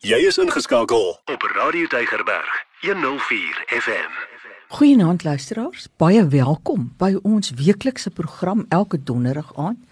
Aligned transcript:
Jy 0.00 0.16
is 0.24 0.38
ingeskakel 0.40 1.10
op 1.28 1.42
Radio 1.54 1.86
Deigerberg 1.92 2.52
104 2.80 3.64
FM. 3.68 4.14
Goeienaand 4.72 5.24
luisteraars, 5.24 5.90
baie 6.00 6.22
welkom 6.32 6.86
by 6.96 7.18
ons 7.20 7.50
weeklikse 7.58 8.08
program 8.08 8.62
elke 8.72 8.96
donderdag 8.96 9.50
aand 9.60 9.82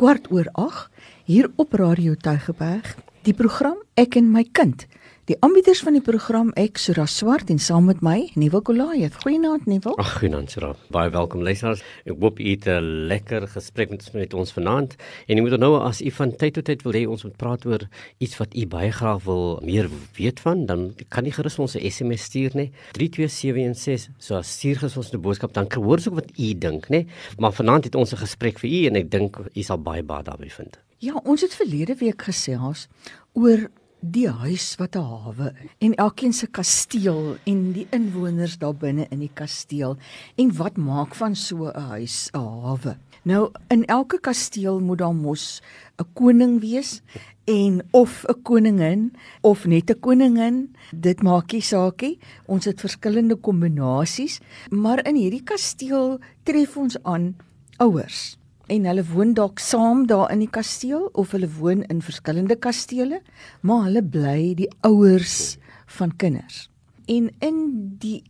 kwart 0.00 0.30
oor 0.32 0.48
8 0.56 0.88
hier 1.28 1.50
op 1.60 1.76
Radio 1.76 2.16
Deigerberg. 2.16 2.94
Die 3.28 3.36
program 3.36 3.76
Ek 4.00 4.16
en 4.16 4.32
my 4.32 4.46
kind 4.48 4.86
Die 5.28 5.36
aanbieders 5.44 5.82
van 5.84 5.92
die 5.92 6.00
program 6.02 6.48
ek 6.58 6.78
Sura 6.80 7.04
Swart 7.06 7.50
en 7.52 7.58
saam 7.60 7.84
met 7.90 7.98
my 8.00 8.30
Nuwe 8.40 8.62
Kolaiet. 8.64 9.18
Goeienaand 9.20 9.66
Nuwe. 9.68 9.92
Ag 10.00 10.14
goeienaand 10.16 10.50
Sura. 10.50 10.70
Baie 10.90 11.12
welkom 11.12 11.42
luisteraars. 11.44 11.82
Ek 12.08 12.16
hoop 12.16 12.40
u 12.40 12.46
het 12.48 12.64
'n 12.66 13.06
lekker 13.12 13.46
gesprek 13.48 13.90
met, 13.90 14.12
met 14.14 14.34
ons 14.34 14.52
vanaand. 14.52 14.96
En 15.28 15.36
jy 15.36 15.42
moet 15.42 15.58
nou 15.60 15.76
as 15.78 16.00
u 16.00 16.10
van 16.10 16.32
tyd 16.36 16.54
tot 16.54 16.64
tyd 16.64 16.82
wil 16.82 16.92
hê 16.92 17.06
ons 17.06 17.24
moet 17.24 17.36
praat 17.36 17.66
oor 17.66 17.88
iets 18.18 18.36
wat 18.38 18.56
u 18.56 18.66
baie 18.66 18.90
graag 18.90 19.22
wil 19.24 19.60
meer 19.62 19.90
weet 20.16 20.40
van, 20.40 20.66
dan 20.66 20.94
kan 21.08 21.24
jy 21.24 21.30
gerus 21.30 21.58
ons 21.58 21.76
'n 21.76 21.90
SMS 21.90 22.22
stuur 22.22 22.50
nê. 22.54 22.70
32716. 22.92 24.14
So 24.18 24.40
stuur 24.42 24.76
gerus 24.76 24.96
ons 24.96 25.12
'n 25.12 25.20
boodskap 25.20 25.52
dan 25.52 25.66
hoor 25.74 25.96
ons 25.96 26.08
ook 26.08 26.14
wat 26.14 26.30
u 26.38 26.58
dink 26.58 26.88
nê. 26.88 27.06
Maar 27.38 27.52
vanaand 27.52 27.84
het 27.84 27.94
ons 27.94 28.12
'n 28.12 28.16
gesprek 28.16 28.58
vir 28.58 28.70
u 28.70 28.86
en 28.86 28.96
ek 28.96 29.10
dink 29.10 29.36
u 29.54 29.62
sal 29.62 29.78
baie 29.78 30.02
baie 30.02 30.22
daarby 30.22 30.48
vind. 30.48 30.78
Ja, 30.98 31.14
ons 31.24 31.40
het 31.40 31.54
verlede 31.54 31.94
week 31.94 32.22
gesels 32.22 32.88
oor 33.32 33.70
die 34.00 34.28
huis 34.28 34.74
wat 34.80 34.96
'n 34.96 35.04
hawe 35.04 35.52
en 35.78 35.94
elkeen 35.94 36.32
se 36.32 36.46
kasteel 36.46 37.36
en 37.44 37.72
die 37.72 37.86
inwoners 37.90 38.58
daar 38.58 38.74
binne 38.74 39.06
in 39.10 39.20
die 39.20 39.30
kasteel 39.34 39.96
en 40.36 40.56
wat 40.56 40.76
maak 40.76 41.14
van 41.14 41.36
so 41.36 41.68
'n 41.68 41.80
huis 41.80 42.30
'n 42.32 42.38
hawe. 42.38 42.96
Nou 43.22 43.50
in 43.68 43.84
elke 43.84 44.20
kasteel 44.20 44.80
moet 44.80 44.98
daar 44.98 45.14
mos 45.14 45.62
'n 45.98 46.06
koning 46.14 46.60
wees 46.60 47.02
en 47.44 47.82
of 47.90 48.24
'n 48.28 48.42
koningin 48.42 49.12
of 49.40 49.66
net 49.66 49.90
'n 49.90 50.00
koningin, 50.00 50.74
dit 50.94 51.22
maak 51.22 51.52
nie 51.52 51.62
saak 51.62 52.00
nie. 52.00 52.18
Ons 52.46 52.64
het 52.64 52.80
verskillende 52.80 53.36
kombinasies, 53.36 54.40
maar 54.70 55.06
in 55.06 55.16
hierdie 55.16 55.44
kasteel 55.44 56.18
tref 56.42 56.76
ons 56.76 57.02
aan 57.02 57.36
ouers 57.76 58.39
en 58.70 58.86
hulle 58.86 59.04
woon 59.10 59.34
dalk 59.34 59.58
saam 59.58 60.06
daar 60.06 60.30
in 60.30 60.44
die 60.44 60.50
kasteel 60.50 61.08
of 61.18 61.34
hulle 61.34 61.50
woon 61.58 61.82
in 61.90 62.02
verskillende 62.02 62.56
kastele, 62.56 63.20
maar 63.66 63.88
hulle 63.88 64.02
bly 64.02 64.54
die 64.58 64.70
ouers 64.86 65.56
van 65.98 66.14
kinders. 66.16 66.68
En 67.10 67.30
in 67.42 67.64
die 67.98 68.20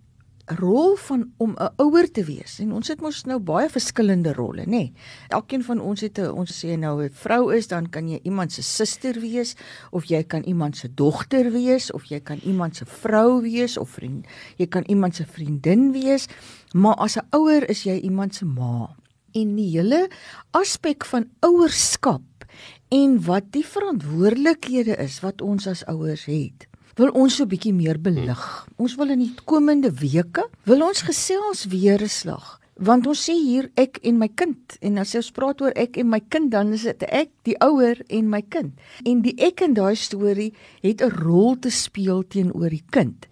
rol 0.59 0.97
van 0.97 1.31
om 1.37 1.55
'n 1.55 1.69
ouer 1.77 2.11
te 2.11 2.25
wees 2.25 2.59
en 2.59 2.73
ons 2.73 2.89
het 2.89 3.01
mos 3.01 3.25
nou 3.25 3.39
baie 3.39 3.69
verskillende 3.69 4.33
rolle 4.33 4.65
nê. 4.65 4.67
Nee. 4.67 4.93
Elkeen 5.29 5.63
van 5.63 5.81
ons 5.81 6.01
het 6.01 6.19
'n 6.19 6.31
ons 6.31 6.65
sê 6.65 6.79
nou 6.79 7.05
'n 7.05 7.11
vrou 7.11 7.55
is 7.55 7.69
dan 7.69 7.89
kan 7.89 8.09
jy 8.09 8.19
iemand 8.23 8.53
se 8.53 8.63
suster 8.63 9.21
wees 9.21 9.55
of 9.91 10.05
jy 10.05 10.23
kan 10.23 10.43
iemand 10.43 10.77
se 10.77 10.95
dogter 10.95 11.53
wees 11.53 11.93
of 11.93 12.05
jy 12.05 12.21
kan 12.21 12.39
iemand 12.43 12.77
se 12.77 12.85
vrou 12.87 13.43
wees 13.43 13.79
of 13.79 13.89
vriend 13.91 14.27
jy 14.57 14.67
kan 14.67 14.83
iemand 14.87 15.15
se 15.15 15.27
vriendin 15.27 15.93
wees 15.93 16.27
maar 16.73 16.95
as 16.95 17.17
'n 17.17 17.27
ouer 17.31 17.69
is 17.71 17.83
jy 17.83 18.01
iemand 18.01 18.35
se 18.35 18.45
ma 18.45 18.97
en 19.33 19.57
die 19.57 19.71
hele 19.77 20.09
aspek 20.57 21.05
van 21.05 21.29
ouerskap 21.47 22.47
en 22.89 23.21
wat 23.27 23.53
die 23.55 23.65
verantwoordelikhede 23.67 24.97
is 24.99 25.21
wat 25.25 25.43
ons 25.43 25.67
as 25.71 25.85
ouers 25.87 26.27
het 26.31 26.67
wil 27.01 27.13
ons 27.17 27.37
so 27.37 27.45
'n 27.45 27.49
bietjie 27.49 27.73
meer 27.73 27.99
belig. 28.01 28.67
Ons 28.77 28.97
wil 28.97 29.11
in 29.11 29.19
die 29.19 29.35
komende 29.45 29.91
weke 29.91 30.49
wil 30.65 30.83
ons 30.83 31.03
gesels 31.03 31.65
weer 31.67 32.03
'n 32.03 32.09
slag 32.09 32.61
want 32.81 33.07
ons 33.07 33.21
sê 33.29 33.35
hier 33.37 33.69
ek 33.77 33.99
en 34.09 34.19
my 34.19 34.29
kind 34.29 34.77
en 34.81 34.99
as 34.99 35.15
ons 35.15 35.31
praat 35.37 35.61
oor 35.61 35.73
ek 35.77 35.99
en 36.01 36.09
my 36.09 36.21
kind 36.33 36.51
dan 36.51 36.73
is 36.73 36.87
dit 36.89 37.03
ek 37.13 37.29
die 37.45 37.57
ouer 37.61 38.01
en 38.09 38.31
my 38.33 38.41
kind 38.41 38.73
en 39.05 39.21
die 39.21 39.37
ek 39.37 39.61
in 39.67 39.75
daai 39.77 39.95
storie 39.95 40.53
het 40.83 41.03
'n 41.03 41.13
rol 41.21 41.57
te 41.61 41.71
speel 41.71 42.23
teenoor 42.23 42.71
die 42.71 42.85
kind. 42.91 43.27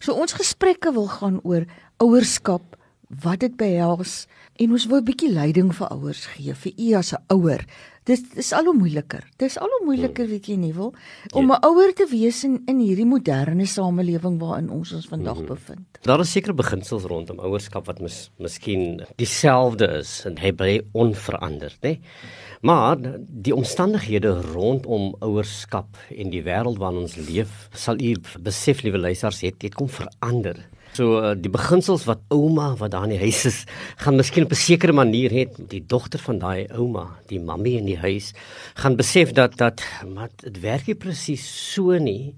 So 0.00 0.14
ons 0.14 0.32
gesprekke 0.32 0.92
wil 0.92 1.08
gaan 1.08 1.40
oor 1.44 1.66
ouerskap, 2.00 2.76
wat 3.22 3.40
dit 3.40 3.56
behels 3.56 4.26
en 4.56 4.70
ons 4.70 4.86
wil 4.86 5.00
'n 5.00 5.04
bietjie 5.04 5.32
leiding 5.32 5.74
vir 5.74 5.88
ouers 5.88 6.26
gee 6.26 6.54
vir 6.54 6.72
u 6.78 6.94
as 6.94 7.12
'n 7.12 7.22
ouer. 7.28 7.66
Dis 8.04 8.20
dis 8.34 8.52
al 8.52 8.66
hoe 8.68 8.74
moeiliker. 8.76 9.24
Dis 9.40 9.56
al 9.56 9.70
hoe 9.72 9.86
moeiliker 9.86 10.26
weet 10.28 10.46
jy 10.46 10.56
nie 10.56 10.74
wil 10.76 10.92
om 11.32 11.46
'n 11.46 11.56
ja. 11.56 11.58
ouer 11.68 11.92
te 11.94 12.06
wees 12.10 12.44
in 12.44 12.62
in 12.66 12.78
hierdie 12.78 13.06
moderne 13.06 13.66
samelewing 13.66 14.38
waarin 14.38 14.70
ons 14.70 14.92
ons 14.92 15.06
vandag 15.06 15.40
mm. 15.40 15.46
bevind. 15.46 15.98
Daar 16.02 16.20
is 16.20 16.32
sekere 16.32 16.54
beginsels 16.54 17.04
rondom 17.04 17.38
ouerskap 17.38 17.86
wat 17.86 18.00
mis 18.00 18.30
miskien 18.38 19.02
dieselfde 19.16 19.88
is 19.98 20.24
en 20.26 20.36
hy 20.38 20.52
bly 20.52 20.82
onveranderd, 20.92 21.80
né? 21.80 21.98
Maar 22.60 22.96
die 23.28 23.54
omstandighede 23.54 24.40
rondom 24.52 25.14
ouerskap 25.20 25.96
en 26.10 26.30
die 26.30 26.42
wêreld 26.42 26.78
waarin 26.78 27.04
ons 27.04 27.16
leef, 27.16 27.68
sal 27.72 27.96
u 28.00 28.14
besef 28.40 28.82
liewe 28.82 28.98
luisters, 28.98 29.40
het 29.40 29.58
dit 29.60 29.74
kom 29.74 29.88
verander. 29.88 30.68
So 30.94 31.18
uh, 31.18 31.32
die 31.34 31.50
beginsels 31.50 32.04
wat 32.06 32.20
ouma 32.30 32.68
wat 32.78 32.92
daar 32.94 33.08
in 33.08 33.16
die 33.16 33.22
huis 33.24 33.40
is, 33.48 33.56
gaan 33.98 34.14
miskien 34.14 34.46
op 34.46 34.52
'n 34.54 34.60
sekere 34.60 34.92
manier 34.94 35.30
het 35.34 35.56
die 35.58 35.82
dogter 35.82 36.22
van 36.22 36.38
daai 36.38 36.70
ouma, 36.70 37.18
die 37.26 37.40
mammie 37.40 37.78
in 37.78 37.86
die 37.86 37.98
huis, 37.98 38.30
gaan 38.74 38.96
besef 38.96 39.32
dat 39.32 39.56
dat 39.58 39.82
maar 40.06 40.30
dit 40.36 40.60
werk 40.60 40.86
nie 40.86 40.94
presies 40.94 41.42
so 41.72 41.98
nie. 41.98 42.34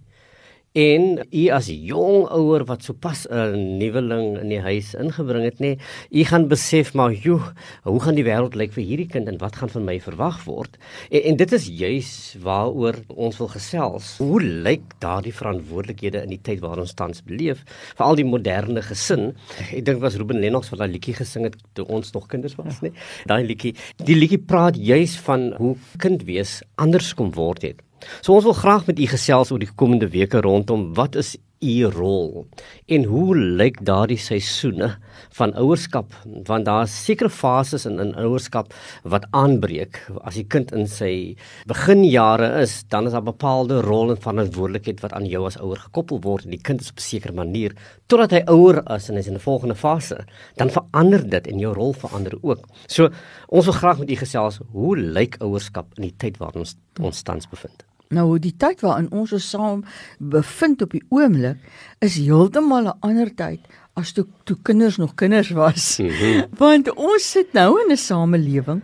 En 0.76 1.22
u 1.32 1.42
as 1.56 1.70
jong 1.72 2.26
ouer 2.37 2.66
wat 2.69 2.82
sopas 2.84 3.25
'n 3.32 3.78
nuweling 3.81 4.37
in 4.42 4.48
die 4.53 4.60
huis 4.60 4.92
ingebring 4.94 5.44
het, 5.44 5.59
nê, 5.59 5.78
u 6.10 6.25
gaan 6.25 6.48
besef 6.48 6.92
maar, 6.92 7.12
joe, 7.12 7.41
hoe 7.82 8.00
gaan 8.00 8.14
die 8.14 8.25
wêreld 8.25 8.54
lyk 8.54 8.72
vir 8.72 8.84
hierdie 8.84 9.09
kind 9.09 9.28
en 9.28 9.38
wat 9.38 9.56
gaan 9.56 9.70
van 9.72 9.84
my 9.84 9.98
verwag 10.00 10.44
word? 10.44 10.76
En, 11.10 11.22
en 11.22 11.37
dit 11.37 11.53
is 11.53 11.66
juis 11.66 12.37
waaroor 12.42 12.94
ons 13.09 13.38
wil 13.38 13.48
gesels. 13.48 14.19
Hoe 14.19 14.42
lyk 14.42 15.00
daardie 15.00 15.32
verantwoordelikhede 15.32 16.22
in 16.22 16.28
die 16.28 16.42
tyd 16.42 16.60
waarin 16.60 16.84
ons 16.84 16.94
tans 16.94 17.25
beleef, 17.25 17.64
veral 17.97 18.14
die 18.14 18.28
moderne 18.28 18.82
gesin? 18.82 19.32
Ek 19.72 19.84
dink 19.84 20.00
was 20.00 20.16
Ruben 20.16 20.41
Lennox 20.41 20.69
wat 20.69 20.78
daai 20.78 20.93
liedjie 20.93 21.16
gesing 21.16 21.44
het 21.44 21.56
toe 21.72 21.87
ons 21.88 22.12
nog 22.12 22.28
kinders 22.28 22.54
was, 22.60 22.82
nê? 22.82 22.93
Daai 23.25 23.47
liedjie, 23.47 23.72
die 24.04 24.16
liedjie 24.16 24.44
praat 24.44 24.76
juis 24.76 25.16
van 25.16 25.54
hoe 25.56 25.76
kind 25.97 26.22
wees 26.28 26.62
anders 26.76 27.14
kom 27.14 27.32
word 27.32 27.62
het. 27.62 27.86
So 28.21 28.34
ons 28.34 28.45
wil 28.45 28.57
graag 28.57 28.87
met 28.87 28.99
u 28.99 29.07
gesels 29.07 29.51
oor 29.51 29.62
die 29.62 29.73
komende 29.75 30.09
weke 30.12 30.41
rondom 30.41 30.95
wat 30.95 31.17
is 31.17 31.37
u 31.65 31.89
rol 31.89 32.45
en 32.93 33.05
hoe 33.09 33.37
lyk 33.37 33.79
daardie 33.89 34.19
seisoene 34.21 34.91
van 35.39 35.55
ouerskap? 35.57 36.12
Want 36.45 36.67
daar 36.69 36.85
is 36.85 36.97
sekere 37.05 37.31
fases 37.33 37.87
in 37.89 37.97
in 38.03 38.12
ouerskap 38.21 38.75
wat 39.03 39.25
aanbreek. 39.33 40.03
As 40.21 40.37
die 40.37 40.45
kind 40.45 40.73
in 40.77 40.87
sy 40.87 41.37
beginjare 41.67 42.51
is 42.61 42.83
dan 42.93 43.09
is 43.09 43.17
daar 43.17 43.25
bepaalde 43.25 43.81
rol 43.81 44.12
en 44.12 44.21
verantwoordelikheid 44.21 45.01
wat 45.01 45.17
aan 45.17 45.27
jou 45.33 45.47
as 45.49 45.56
ouer 45.56 45.81
gekoppel 45.87 46.21
word. 46.21 46.45
En 46.45 46.55
die 46.59 46.62
kind 46.62 46.85
is 46.85 46.93
op 46.93 47.01
'n 47.01 47.09
sekere 47.09 47.33
manier 47.33 47.73
totdat 48.06 48.33
hy 48.33 48.43
ouer 48.47 48.83
is 48.93 49.09
en 49.09 49.17
hy's 49.17 49.29
in 49.29 49.35
'n 49.35 49.49
volgende 49.49 49.75
fase 49.75 50.27
dan 50.56 50.71
verander 50.71 51.29
dit 51.29 51.47
en 51.47 51.59
jou 51.59 51.73
rol 51.75 51.93
verander 51.93 52.37
ook. 52.43 52.69
So 52.87 53.09
ons 53.49 53.65
wil 53.65 53.75
graag 53.75 53.99
met 53.99 54.11
u 54.11 54.17
gesels 54.17 54.61
hoe 54.73 54.97
lyk 54.97 55.37
ouerskap 55.41 55.87
in 55.97 56.03
die 56.03 56.17
tyd 56.17 56.37
waarin 56.39 56.61
ons 56.61 56.77
ons 57.01 57.23
tans 57.23 57.49
bevind 57.49 57.86
Nou 58.15 58.39
die 58.39 58.55
tyd 58.56 58.81
waarin 58.81 59.11
ons 59.11 59.33
ons 59.33 59.50
saam 59.50 59.83
bevind 60.19 60.83
op 60.83 60.94
die 60.94 61.03
oomblik 61.09 61.59
is 61.99 62.17
heeltemal 62.17 62.87
'n 62.87 62.99
ander 63.00 63.34
tyd 63.34 63.61
as 63.94 64.12
toe 64.12 64.27
toe 64.44 64.56
kinders 64.62 64.97
nog 64.97 65.15
kinders 65.15 65.50
was. 65.50 65.99
Mm 65.99 66.09
-hmm. 66.09 66.44
Want 66.62 66.94
ons 66.94 67.31
sit 67.31 67.53
nou 67.53 67.81
in 67.83 67.93
'n 67.93 67.97
samelewing 67.97 68.83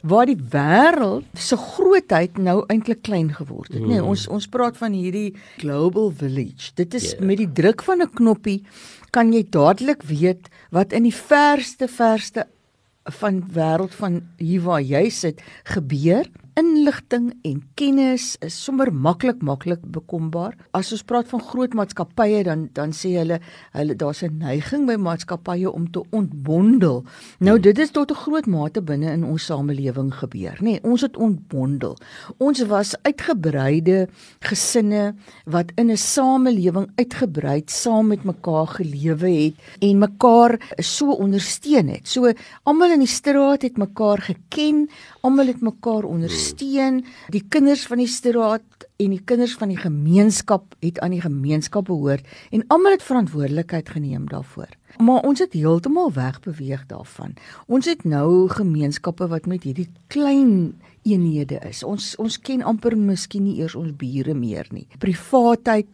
waar 0.00 0.26
die 0.26 0.38
wêreld 0.52 1.24
se 1.36 1.56
grootheid 1.56 2.38
nou 2.38 2.64
eintlik 2.72 3.02
klein 3.02 3.34
geword 3.34 3.72
het. 3.72 3.82
Mm. 3.82 3.88
Nee, 3.88 4.04
ons 4.04 4.28
ons 4.28 4.48
praat 4.48 4.76
van 4.76 4.92
hierdie 4.92 5.34
global 5.60 6.12
village. 6.16 6.72
Dit 6.74 6.94
is 6.94 7.10
yeah. 7.10 7.20
met 7.20 7.36
die 7.36 7.52
druk 7.52 7.82
van 7.82 8.02
'n 8.02 8.10
knoppie 8.14 8.64
kan 9.10 9.32
jy 9.32 9.44
dadelik 9.50 10.02
weet 10.02 10.48
wat 10.70 10.92
in 10.92 11.02
die 11.02 11.14
verste 11.14 11.88
verste 11.88 12.46
van 13.04 13.42
wêreld 13.52 13.94
van 13.94 14.20
hier 14.36 14.62
waar 14.62 14.82
jy 14.82 15.08
sit 15.10 15.42
gebeur 15.64 16.28
inligting 16.58 17.30
en 17.46 17.60
kennis 17.78 18.34
is 18.44 18.56
sommer 18.64 18.90
maklik 18.92 19.42
maklik 19.42 19.82
bekombaar. 19.92 20.56
As 20.76 20.90
ons 20.92 21.04
praat 21.06 21.28
van 21.30 21.42
groot 21.42 21.74
maatskappye 21.76 22.42
dan 22.46 22.68
dan 22.74 22.94
sê 22.96 23.12
hulle 23.18 23.40
hulle 23.76 23.94
daar's 23.94 24.22
'n 24.22 24.38
neiging 24.38 24.86
by 24.86 24.96
maatskappye 24.96 25.70
om 25.70 25.90
te 25.90 26.02
ontbondel. 26.10 27.04
Nou 27.38 27.58
dit 27.58 27.78
is 27.78 27.90
tot 27.90 28.10
'n 28.10 28.14
groot 28.14 28.46
mate 28.46 28.82
binne 28.82 29.12
in 29.12 29.24
ons 29.24 29.44
samelewing 29.44 30.12
gebeur, 30.14 30.56
nê. 30.60 30.62
Nee, 30.62 30.80
ons 30.82 31.00
het 31.00 31.16
ontbondel. 31.16 31.96
Ons 32.38 32.62
was 32.66 32.94
uitgebreide 33.02 34.08
gesinne 34.40 35.14
wat 35.46 35.72
in 35.76 35.90
'n 35.90 35.96
samelewing 35.96 36.90
uitgebreid 36.96 37.70
saam 37.70 38.06
met 38.06 38.24
mekaar 38.24 38.66
gelewe 38.66 39.30
het 39.30 39.54
en 39.80 39.98
mekaar 39.98 40.60
so 40.78 41.10
ondersteun 41.12 41.88
het. 41.88 42.08
So 42.08 42.32
almal 42.64 42.92
in 42.92 42.98
die 42.98 43.08
straat 43.08 43.62
het 43.62 43.76
mekaar 43.76 44.18
geken, 44.18 44.88
almal 45.20 45.46
het 45.46 45.60
mekaar 45.60 46.04
ondersteun 46.04 46.49
ondersteun. 46.50 47.04
Die 47.30 47.44
kinders 47.48 47.86
van 47.86 47.98
die 47.98 48.08
straat 48.08 48.86
en 49.00 49.14
die 49.14 49.22
kinders 49.24 49.54
van 49.56 49.68
die 49.68 49.78
gemeenskap 49.80 50.74
het 50.80 51.00
aan 51.00 51.14
die 51.14 51.22
gemeenskap 51.22 51.86
behoort 51.88 52.26
en 52.50 52.64
almal 52.68 52.92
het 52.92 53.02
verantwoordelikheid 53.02 53.88
geneem 53.88 54.28
daarvoor. 54.28 54.68
Maar 54.98 55.22
ons 55.22 55.38
het 55.38 55.52
heeltemal 55.52 56.12
wegbeweeg 56.12 56.86
daarvan. 56.86 57.34
Ons 57.66 57.86
het 57.86 58.04
nou 58.04 58.48
gemeenskappe 58.48 59.28
wat 59.28 59.46
met 59.46 59.62
hierdie 59.62 59.88
klein 60.08 60.80
eenhede 61.02 61.60
is. 61.68 61.82
Ons 61.82 62.16
ons 62.16 62.38
ken 62.38 62.62
amper 62.62 62.96
miskien 62.98 63.44
nie 63.44 63.60
eers 63.60 63.74
ons 63.74 63.94
bure 63.96 64.34
meer 64.34 64.66
nie. 64.70 64.86
Privaatheid 64.98 65.86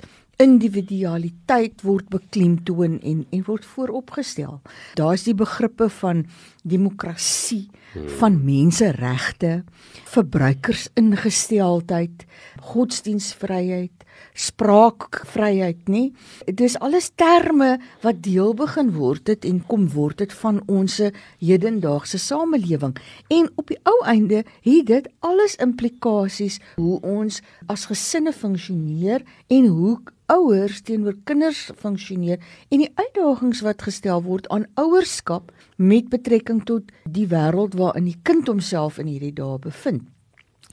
individualiteit 0.43 1.83
word 1.87 2.09
beklemtoon 2.12 2.99
en 3.00 3.27
en 3.31 3.44
word 3.47 3.65
vooropgestel. 3.65 4.61
Daar's 4.99 5.23
die 5.25 5.35
begrippe 5.35 5.88
van 6.00 6.27
demokrasie, 6.62 7.71
van 8.19 8.44
menseregte, 8.44 9.65
verbruikersingesteldheid, 10.12 12.27
godsdienstvryheid, 12.61 14.05
spraakvryheid, 14.37 15.88
nê? 15.88 16.11
Dis 16.47 16.77
alles 16.85 17.09
terme 17.17 17.77
wat 18.05 18.23
deel 18.25 18.53
begin 18.55 18.93
word 18.97 19.25
dit 19.31 19.47
en 19.49 19.62
kom 19.67 19.88
word 19.94 20.21
dit 20.23 20.33
van 20.43 20.61
ons 20.69 21.00
hedendaagse 21.41 22.21
samelewing. 22.21 22.97
En 23.33 23.49
op 23.56 23.73
die 23.73 23.81
ou 23.88 23.97
einde 24.05 24.44
het 24.67 24.91
dit 24.93 25.09
alles 25.25 25.56
implikasies 25.62 26.61
hoe 26.77 27.00
ons 27.00 27.41
as 27.73 27.88
gesinne 27.91 28.33
funksioneer 28.37 29.25
en 29.49 29.67
hoe 29.67 29.97
ouers 30.33 30.81
teenoor 30.83 31.15
kinders 31.25 31.69
funksioneer 31.79 32.43
en 32.69 32.83
die 32.83 32.91
uitdagings 32.99 33.62
wat 33.67 33.85
gestel 33.87 34.25
word 34.27 34.49
aan 34.55 34.67
ouerskap 34.83 35.53
met 35.77 36.11
betrekking 36.11 36.65
tot 36.67 36.91
die 37.05 37.29
wêreld 37.31 37.79
waarin 37.79 38.11
die 38.11 38.19
kind 38.27 38.50
homself 38.50 38.99
in 39.03 39.11
hierdie 39.12 39.35
dae 39.37 39.59
bevind. 39.62 40.06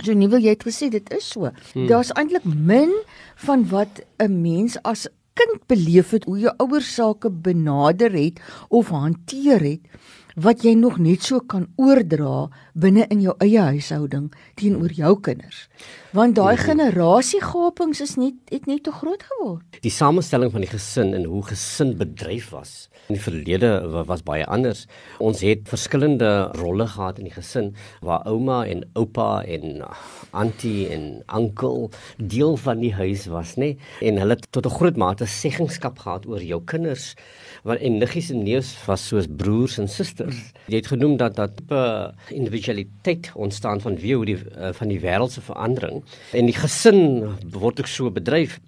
So 0.01 0.13
nie 0.17 0.29
wil 0.31 0.41
jy 0.41 0.55
het 0.55 0.65
gesê 0.65 0.89
dit 0.89 1.11
is 1.13 1.27
so. 1.35 1.51
Hmm. 1.73 1.87
Daar's 1.87 2.13
eintlik 2.17 2.45
min 2.45 2.93
van 3.45 3.67
wat 3.69 4.01
'n 4.19 4.41
mens 4.41 4.77
as 4.83 5.07
kind 5.33 5.67
beleef 5.67 6.11
het 6.11 6.25
hoe 6.29 6.39
jou 6.39 6.53
ouers 6.57 6.93
sake 6.95 7.29
benader 7.29 8.11
het 8.11 8.39
of 8.69 8.89
hanteer 8.89 9.61
het 9.61 9.81
wat 10.35 10.63
jy 10.65 10.73
nog 10.73 10.97
net 10.97 11.23
so 11.23 11.39
kan 11.39 11.67
oordra 11.75 12.49
binne 12.73 13.05
in 13.09 13.21
jou 13.21 13.35
eie 13.37 13.59
huishouding 13.59 14.31
teenoor 14.55 14.91
jou 14.91 15.19
kinders. 15.19 15.67
Want 16.13 16.35
daai 16.37 16.53
mhm. 16.53 16.63
generasiegapings 16.67 18.01
is 18.01 18.11
net 18.21 18.51
het 18.53 18.67
net 18.69 18.83
te 18.85 18.91
groot 18.93 19.23
geword. 19.31 19.79
Die 19.81 19.91
samestelling 19.91 20.51
van 20.53 20.61
die 20.61 20.69
gesin 20.69 21.15
en 21.17 21.23
hoe 21.25 21.41
gesin 21.47 21.95
bedryf 21.97 22.51
was 22.53 22.73
in 23.07 23.17
die 23.17 23.23
verlede 23.23 23.69
was 24.07 24.21
baie 24.23 24.45
anders. 24.45 24.85
Ons 25.17 25.41
het 25.43 25.65
verskillende 25.67 26.29
rolle 26.59 26.85
gehad 26.87 27.17
in 27.19 27.27
die 27.27 27.33
gesin 27.33 27.71
waar 28.05 28.21
ouma 28.29 28.61
en 28.69 28.85
oupa 28.93 29.41
en 29.43 29.81
auntie 30.31 30.87
en 30.93 31.23
oom 31.33 31.89
deel 32.17 32.55
van 32.61 32.79
die 32.79 32.93
huis 32.93 33.25
was, 33.33 33.55
nê? 33.57 33.73
En 34.01 34.21
hulle 34.21 34.37
het 34.37 34.47
tot 34.51 34.65
'n 34.65 34.77
groot 34.77 34.97
mate 34.97 35.25
seggenskap 35.25 35.99
gehad 35.99 36.27
oor 36.27 36.41
jou 36.41 36.61
kinders 36.61 37.15
want 37.63 37.79
en 37.79 37.97
niggies 37.97 38.29
en 38.29 38.43
neefs 38.43 38.85
was 38.85 39.07
soos 39.07 39.27
broers 39.27 39.77
en 39.77 39.87
susters. 39.87 40.51
Jy 40.67 40.75
het 40.75 40.87
genoem 40.87 41.17
dat 41.17 41.35
dat 41.35 41.55
tipe 41.57 42.13
individualiteit 42.29 43.31
ontstaan 43.35 43.81
van 43.81 43.95
wie 43.95 44.15
hoe 44.15 44.25
die 44.25 44.37
uh, 44.37 44.73
van 44.73 44.87
die 44.87 44.99
wêreldse 44.99 45.41
verandering 45.41 46.02
en 46.31 46.49
die 46.49 46.55
gesin 46.57 47.01
word 47.53 47.79
ook 47.83 47.87
so 47.91 48.11
bedryf 48.11 48.59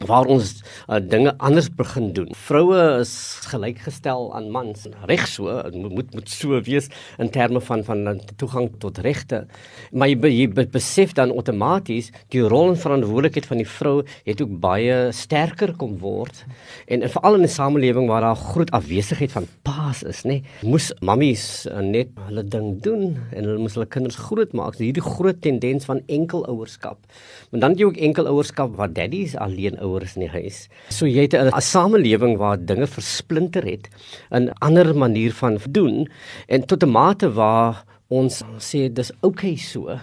waar 0.00 0.26
ons 0.30 0.54
uh, 0.88 0.98
dinge 0.98 1.34
anders 1.38 1.68
begin 1.76 2.12
doen. 2.16 2.30
Vroue 2.46 2.80
is 3.02 3.12
gelykgestel 3.50 4.30
aan 4.34 4.48
mans, 4.50 4.86
reg 5.08 5.26
so, 5.28 5.52
moet 5.72 6.14
moet 6.14 6.30
so 6.32 6.58
wees 6.64 6.88
in 7.22 7.30
terme 7.30 7.60
van 7.60 7.84
van 7.84 8.20
toegang 8.40 8.70
tot 8.82 8.98
regte. 9.04 9.44
Maar 9.92 10.08
jy, 10.08 10.32
jy 10.32 10.66
besef 10.72 11.12
dan 11.18 11.34
outomaties 11.34 12.10
die 12.32 12.42
rol 12.42 12.72
en 12.72 12.80
verantwoordelikheid 12.80 13.46
van 13.50 13.60
die 13.62 13.68
vrou 13.68 13.94
het 14.24 14.42
ook 14.42 14.54
baie 14.62 14.96
sterker 15.12 15.74
kom 15.76 15.98
word. 16.00 16.44
En, 16.86 17.02
en 17.02 17.12
veral 17.12 17.38
in 17.38 17.46
'n 17.46 17.52
samelewing 17.52 18.08
waar 18.08 18.24
daar 18.24 18.36
groot 18.36 18.70
afwesigheid 18.70 19.32
van 19.32 19.46
paas 19.62 20.02
is, 20.02 20.24
nê, 20.24 20.42
moes 20.62 20.92
mammies 21.00 21.66
uh, 21.66 21.80
net 21.80 22.08
hulle 22.28 22.44
ding 22.44 22.80
doen 22.82 23.18
en 23.32 23.44
hulle 23.44 23.60
moes 23.60 23.74
hulle 23.74 23.86
kinders 23.86 24.16
grootmaak. 24.16 24.74
So 24.74 24.84
hierdie 24.84 25.04
groot 25.04 25.40
tendens 25.40 25.84
van 25.84 26.02
enkelouerskap. 26.06 26.98
Maar 27.50 27.60
dan 27.60 27.76
jy 27.76 27.84
ook 27.84 28.00
enkelouerskap 28.00 28.76
waar 28.76 28.92
daddies 28.92 29.36
alleen 29.36 29.78
ouers 29.82 30.16
in 30.16 30.26
die 30.26 30.32
huis. 30.32 30.68
So 30.88 31.06
jy 31.06 31.26
het 31.28 31.34
'n 31.34 31.60
samelewing 31.60 32.36
waar 32.38 32.58
dinge 32.58 32.86
versplinter 32.86 33.64
het, 33.64 33.88
'n 34.30 34.50
ander 34.60 34.94
manier 34.94 35.32
van 35.32 35.58
doen 35.70 36.08
en 36.48 36.66
tot 36.66 36.82
'n 36.82 36.90
mate 36.90 37.32
waar 37.32 37.84
ons 38.12 38.42
sê 38.60 38.86
dis 38.92 39.10
oukei 39.22 39.54
okay 39.54 39.56
so. 39.56 39.96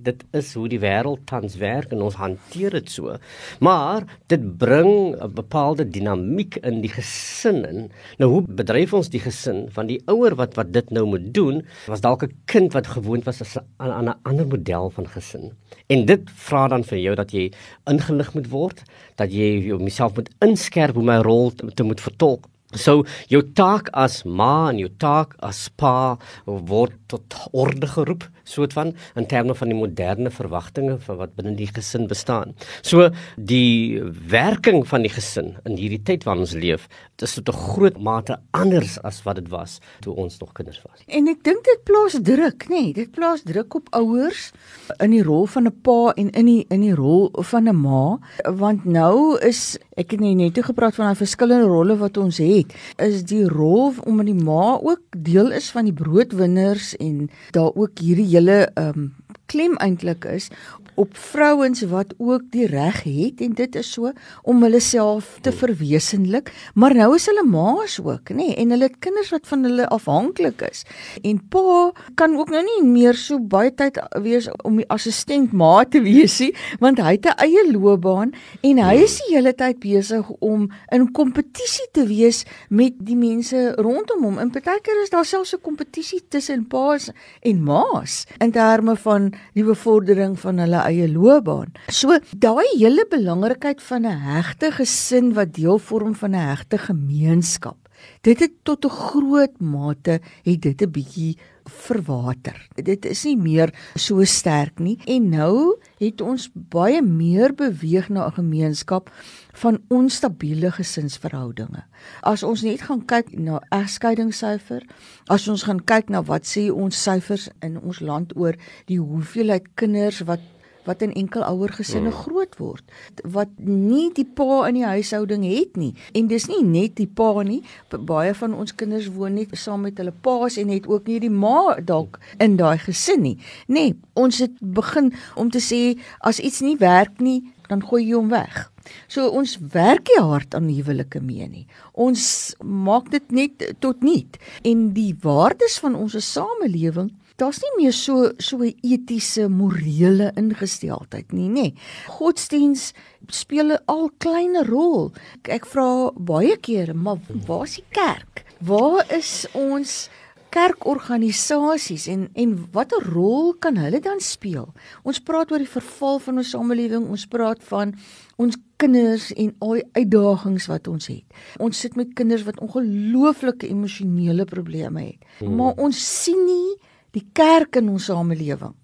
Dit 0.00 0.24
is 0.36 0.52
hoe 0.56 0.66
die 0.70 0.80
wêreld 0.80 1.26
tans 1.28 1.58
werk 1.60 1.92
en 1.94 2.02
ons 2.06 2.16
hanteer 2.18 2.74
dit 2.78 2.90
so. 2.90 3.16
Maar 3.60 4.06
dit 4.32 4.42
bring 4.58 5.14
'n 5.14 5.32
bepaalde 5.34 5.84
dinamiek 5.84 6.56
in 6.62 6.80
die 6.80 6.90
gesin 6.90 7.64
in. 7.64 7.90
Nou 8.18 8.30
hoe 8.30 8.42
bedryf 8.42 8.94
ons 8.94 9.08
die 9.08 9.20
gesin 9.20 9.68
van 9.70 9.86
die 9.86 10.00
ouer 10.06 10.34
wat 10.34 10.54
wat 10.54 10.72
dit 10.72 10.90
nou 10.90 11.04
moet 11.06 11.34
doen, 11.34 11.62
was 11.86 12.00
dalk 12.00 12.22
'n 12.22 12.34
kind 12.46 12.72
wat 12.72 12.86
gewoond 12.86 13.24
was 13.24 13.58
aan 13.76 14.08
'n 14.08 14.18
ander 14.22 14.46
model 14.46 14.90
van 14.90 15.06
gesin. 15.06 15.52
En 15.86 16.04
dit 16.06 16.30
vra 16.30 16.68
dan 16.68 16.84
vir 16.84 16.98
jou 16.98 17.14
dat 17.14 17.30
jy 17.30 17.52
ingelig 17.84 18.34
moet 18.34 18.48
word, 18.48 18.82
dat 19.16 19.32
jy 19.32 19.58
jouself 19.66 20.14
moet 20.14 20.30
inskerp 20.38 20.94
hoe 20.94 21.04
my 21.04 21.16
rol 21.16 21.50
te, 21.50 21.74
te 21.74 21.82
moet 21.82 22.00
vertolk. 22.00 22.49
So 22.74 23.02
jou 23.26 23.42
taak 23.42 23.90
as 23.98 24.22
ma 24.24 24.70
en 24.70 24.78
jou 24.78 24.90
taak 25.02 25.34
as 25.42 25.68
pa 25.74 26.18
word 26.46 26.94
tot 27.10 27.34
orde 27.50 27.88
geroep 27.96 28.28
soort 28.50 28.72
van 28.76 28.94
in 29.14 29.26
terme 29.26 29.54
van 29.54 29.68
die 29.68 29.78
moderne 29.78 30.30
verwagtinge 30.30 30.98
van 31.06 31.20
wat 31.20 31.34
binne 31.38 31.54
die 31.58 31.70
gesin 31.70 32.06
bestaan. 32.10 32.54
So 32.82 33.10
die 33.36 34.02
werking 34.30 34.82
van 34.88 35.06
die 35.06 35.12
gesin 35.12 35.56
in 35.64 35.78
hierdie 35.78 36.02
tyd 36.02 36.24
waarin 36.24 36.46
ons 36.46 36.56
leef, 36.58 36.88
is 37.20 37.34
tot 37.34 37.48
'n 37.48 37.52
groot 37.52 37.98
mate 37.98 38.38
anders 38.50 38.98
as 39.02 39.22
wat 39.24 39.36
dit 39.36 39.48
was 39.48 39.78
toe 40.00 40.14
ons 40.14 40.38
nog 40.38 40.52
kinders 40.52 40.82
was. 40.82 41.02
En 41.06 41.28
ek 41.28 41.42
dink 41.44 41.64
dit 41.64 41.80
plaas 41.84 42.16
druk, 42.22 42.68
nê? 42.68 42.80
Nee, 42.80 42.92
dit 42.92 43.10
plaas 43.10 43.42
druk 43.42 43.74
op 43.74 43.88
ouers 43.90 44.52
in 44.98 45.10
die 45.10 45.22
rol 45.22 45.46
van 45.46 45.66
'n 45.66 45.80
pa 45.82 46.12
en 46.16 46.30
in 46.30 46.46
die 46.46 46.64
in 46.68 46.80
die 46.80 46.94
rol 46.94 47.30
van 47.32 47.68
'n 47.68 47.76
ma, 47.76 48.18
want 48.44 48.84
nou 48.84 49.38
is 49.38 49.78
ek 49.96 50.10
het 50.10 50.20
net 50.20 50.54
toe 50.54 50.62
gepraat 50.62 50.94
van 50.94 51.10
daai 51.10 51.16
verskillende 51.16 51.66
rolle 51.66 51.96
wat 51.96 52.16
ons 52.16 52.38
het. 52.38 52.72
Is 52.96 53.24
die 53.24 53.44
rol 53.48 53.92
om 54.04 54.20
in 54.20 54.26
die 54.26 54.44
ma 54.44 54.78
ook 54.80 55.00
deel 55.16 55.52
is 55.52 55.70
van 55.70 55.84
die 55.84 55.92
broodwinners 55.92 56.96
en 56.96 57.28
daar 57.50 57.74
ook 57.74 57.98
hierdie 57.98 58.26
hele 58.40 58.70
ehm 58.74 58.98
um, 58.98 59.14
klem 59.50 59.74
eintlik 59.82 60.24
is 60.24 60.48
op 60.94 61.16
vrouens 61.16 61.82
wat 61.90 62.14
ook 62.18 62.42
die 62.50 62.66
reg 62.66 63.02
het 63.02 63.40
en 63.40 63.54
dit 63.58 63.76
is 63.76 63.92
so 63.92 64.12
om 64.42 64.62
hulle 64.62 64.80
self 64.80 65.38
te 65.40 65.52
verwesenlik. 65.52 66.52
Maar 66.74 66.94
nou 66.94 67.14
is 67.14 67.26
hulle 67.30 67.44
ma's 67.46 67.98
ook 68.02 68.30
nê 68.30 68.36
nee, 68.36 68.56
en 68.56 68.74
hulle 68.74 68.88
het 68.88 68.98
kinders 68.98 69.30
wat 69.34 69.46
van 69.50 69.64
hulle 69.68 69.88
afhanklik 69.88 70.62
is. 70.70 70.84
En 71.22 71.40
pa 71.48 71.92
kan 72.14 72.36
ook 72.36 72.50
nou 72.50 72.62
nie 72.64 72.82
meer 72.88 73.14
so 73.14 73.38
baie 73.38 73.72
tyd 73.74 74.00
wees 74.22 74.48
om 74.64 74.80
die 74.80 74.88
assistent 74.88 75.52
ma 75.52 75.84
te 75.84 76.02
wees 76.04 76.38
nie 76.40 76.52
want 76.80 77.00
hy 77.00 77.16
het 77.16 77.26
'n 77.26 77.38
eie 77.46 77.64
loopbaan 77.72 78.32
en 78.62 78.78
hy 78.78 78.94
is 79.04 79.18
die 79.20 79.36
hele 79.36 79.54
tyd 79.54 79.80
besig 79.80 80.30
om 80.40 80.70
in 80.92 81.12
kompetisie 81.12 81.88
te 81.92 82.06
wees 82.06 82.44
met 82.68 82.94
die 82.98 83.16
mense 83.16 83.74
rondom 83.76 84.24
hom. 84.24 84.38
En 84.38 84.50
partykeer 84.50 85.02
is 85.02 85.10
daar 85.10 85.24
selfs 85.24 85.54
'n 85.54 85.60
kompetisie 85.62 86.22
tussen 86.28 86.66
pa's 86.66 87.10
en 87.42 87.62
ma's 87.62 88.26
in 88.38 88.50
terme 88.50 88.96
van 88.96 89.32
die 89.54 89.64
bevordering 89.64 90.38
van 90.38 90.58
hulle 90.58 90.79
eie 90.86 91.08
loopbaan. 91.08 91.72
So 91.88 92.18
daai 92.36 92.66
hele 92.78 93.06
belangrikheid 93.10 93.82
van 93.82 94.06
'n 94.06 94.18
hegte 94.32 94.72
gesin 94.72 95.34
wat 95.34 95.54
deel 95.54 95.78
vorm 95.78 96.14
van 96.14 96.30
'n 96.30 96.46
hegte 96.48 96.78
gemeenskap. 96.78 97.76
Dit 98.20 98.40
het 98.40 98.52
tot 98.62 98.84
'n 98.84 98.88
groot 98.88 99.60
mate 99.60 100.20
het 100.42 100.60
dit 100.62 100.82
'n 100.82 100.90
bietjie 100.90 101.38
verwater. 101.64 102.68
Dit 102.74 103.04
is 103.04 103.24
nie 103.24 103.36
meer 103.36 103.74
so 103.94 104.24
sterk 104.24 104.78
nie 104.78 104.98
en 105.04 105.28
nou 105.28 105.78
het 105.98 106.20
ons 106.20 106.48
baie 106.52 107.02
meer 107.02 107.54
beweeg 107.54 108.08
na 108.08 108.26
'n 108.26 108.32
gemeenskap 108.32 109.10
van 109.52 109.78
onstabiele 109.88 110.70
gesinsverhoudinge. 110.70 111.84
As 112.20 112.42
ons 112.42 112.62
net 112.62 112.80
gaan 112.80 113.04
kyk 113.04 113.38
na 113.38 113.60
egskeidingssyfer, 113.68 114.82
as 115.26 115.48
ons 115.48 115.62
gaan 115.62 115.84
kyk 115.84 116.08
na 116.08 116.22
wat 116.22 116.44
sê 116.46 116.70
ons 116.72 117.02
syfers 117.02 117.48
in 117.60 117.80
ons 117.80 118.00
land 118.00 118.36
oor 118.36 118.54
die 118.84 118.98
hoeveelheid 118.98 119.66
kinders 119.74 120.20
wat 120.20 120.40
wat 120.84 121.02
in 121.02 121.12
enkelouer 121.12 121.72
gesinne 121.76 122.10
mm. 122.10 122.18
groot 122.24 122.56
word 122.58 122.84
wat 123.24 123.52
nie 123.58 124.08
die 124.16 124.24
pa 124.24 124.64
in 124.68 124.78
die 124.80 124.86
huishouding 124.86 125.44
het 125.44 125.76
nie. 125.76 125.92
En 126.16 126.30
dis 126.30 126.46
nie 126.50 126.62
net 126.64 126.96
die 126.98 127.08
pa 127.08 127.42
nie. 127.46 127.60
Baie 127.90 128.32
van 128.34 128.54
ons 128.56 128.74
kinders 128.74 129.10
woon 129.12 129.36
net 129.36 129.52
saam 129.58 129.84
met 129.86 129.98
hulle 130.00 130.14
pa's 130.24 130.56
en 130.60 130.72
het 130.72 130.88
ook 130.88 131.08
nie 131.10 131.20
die 131.22 131.32
ma 131.32 131.76
dalk 131.84 132.18
in 132.40 132.56
daai 132.60 132.78
gesin 132.80 133.24
nie. 133.26 133.36
Nê 133.68 133.90
nee, 133.90 133.96
ons 134.14 134.40
het 134.42 134.56
begin 134.60 135.12
om 135.36 135.50
te 135.50 135.62
sê 135.62 135.98
as 136.26 136.40
iets 136.40 136.62
nie 136.64 136.76
werk 136.80 137.20
nie 137.20 137.42
dan 137.70 137.82
gooi 137.86 138.02
jy 138.02 138.16
hom 138.18 138.30
weg. 138.32 138.66
So 139.06 139.28
ons 139.36 139.56
werk 139.74 140.08
nie 140.10 140.22
hard 140.24 140.56
aan 140.58 140.70
huwelike 140.72 141.20
mee 141.22 141.46
nie. 141.46 141.66
Ons 141.92 142.56
maak 142.64 143.10
dit 143.14 143.30
net 143.30 143.66
tot 143.84 144.02
niet. 144.02 144.38
En 144.66 144.90
die 144.96 145.12
waardes 145.22 145.78
van 145.82 145.94
ons 145.94 146.16
samelewing 146.32 147.12
daar's 147.40 147.60
nie 147.64 147.72
meer 147.78 147.94
so 147.96 148.30
so 148.38 148.62
'n 148.62 148.74
etiese 148.82 149.48
morele 149.48 150.32
ingesteldheid 150.36 151.32
nie, 151.32 151.48
nê. 151.48 151.66
Godsdiens 152.06 152.92
speel 153.28 153.72
'n 153.72 153.82
al 153.86 154.10
kleiner 154.18 154.66
rol. 154.66 155.12
Ek 155.44 155.66
vra 155.66 156.10
baie 156.14 156.56
kere, 156.56 156.94
maar 156.94 157.18
waar 157.46 157.64
is 157.64 157.74
die 157.74 157.88
kerk? 157.90 158.44
Waar 158.60 159.04
is 159.12 159.46
ons 159.54 160.10
kerkorganisasies 160.50 162.06
en 162.06 162.28
en 162.34 162.68
watter 162.72 163.02
rol 163.12 163.54
kan 163.54 163.76
hulle 163.76 164.00
dan 164.00 164.20
speel? 164.20 164.68
Ons 165.02 165.20
praat 165.20 165.50
oor 165.52 165.58
die 165.58 165.76
verval 165.78 166.18
van 166.18 166.36
ons 166.36 166.50
samelewing, 166.50 167.08
ons 167.08 167.26
praat 167.26 167.62
van 167.62 167.94
ons 168.36 168.56
kinders 168.76 169.32
en 169.32 169.54
al 169.60 169.72
die 169.72 169.88
uitdagings 169.92 170.66
wat 170.66 170.88
ons 170.88 171.06
het. 171.06 171.24
Ons 171.58 171.80
sit 171.80 171.96
met 171.96 172.14
kinders 172.14 172.44
wat 172.44 172.60
ongelooflike 172.60 173.68
emosionele 173.68 174.44
probleme 174.44 175.00
het. 175.00 175.20
Hmm. 175.38 175.56
Maar 175.56 175.74
ons 175.76 176.22
sien 176.24 176.46
nie 176.46 176.79
die 177.16 177.26
kerk 177.32 177.76
in 177.80 177.88
ons 177.88 178.10
samelewing 178.10 178.76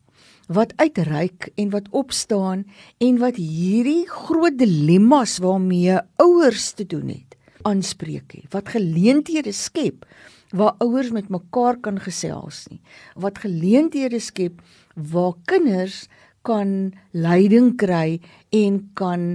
wat 0.47 0.73
uitreik 0.79 1.49
en 1.59 1.71
wat 1.73 1.89
opstaan 1.91 2.65
en 3.03 3.19
wat 3.19 3.39
hierdie 3.41 4.05
groot 4.07 4.55
dilemmas 4.59 5.39
waarmee 5.43 5.99
ouers 6.23 6.71
te 6.79 6.87
doen 6.87 7.09
het 7.11 7.35
aanspreek, 7.67 8.45
wat 8.55 8.71
geleenthede 8.71 9.53
skep 9.53 10.07
waar 10.55 10.77
ouers 10.79 11.11
met 11.11 11.29
mekaar 11.29 11.79
kan 11.83 11.99
gesels 12.01 12.67
nie. 12.71 12.81
Wat 13.19 13.41
geleenthede 13.43 14.21
skep 14.23 14.63
waar 14.95 15.35
kinders 15.51 16.07
kan 16.47 16.93
leiding 17.13 17.75
kry 17.81 18.21
en 18.55 18.79
kan 18.99 19.27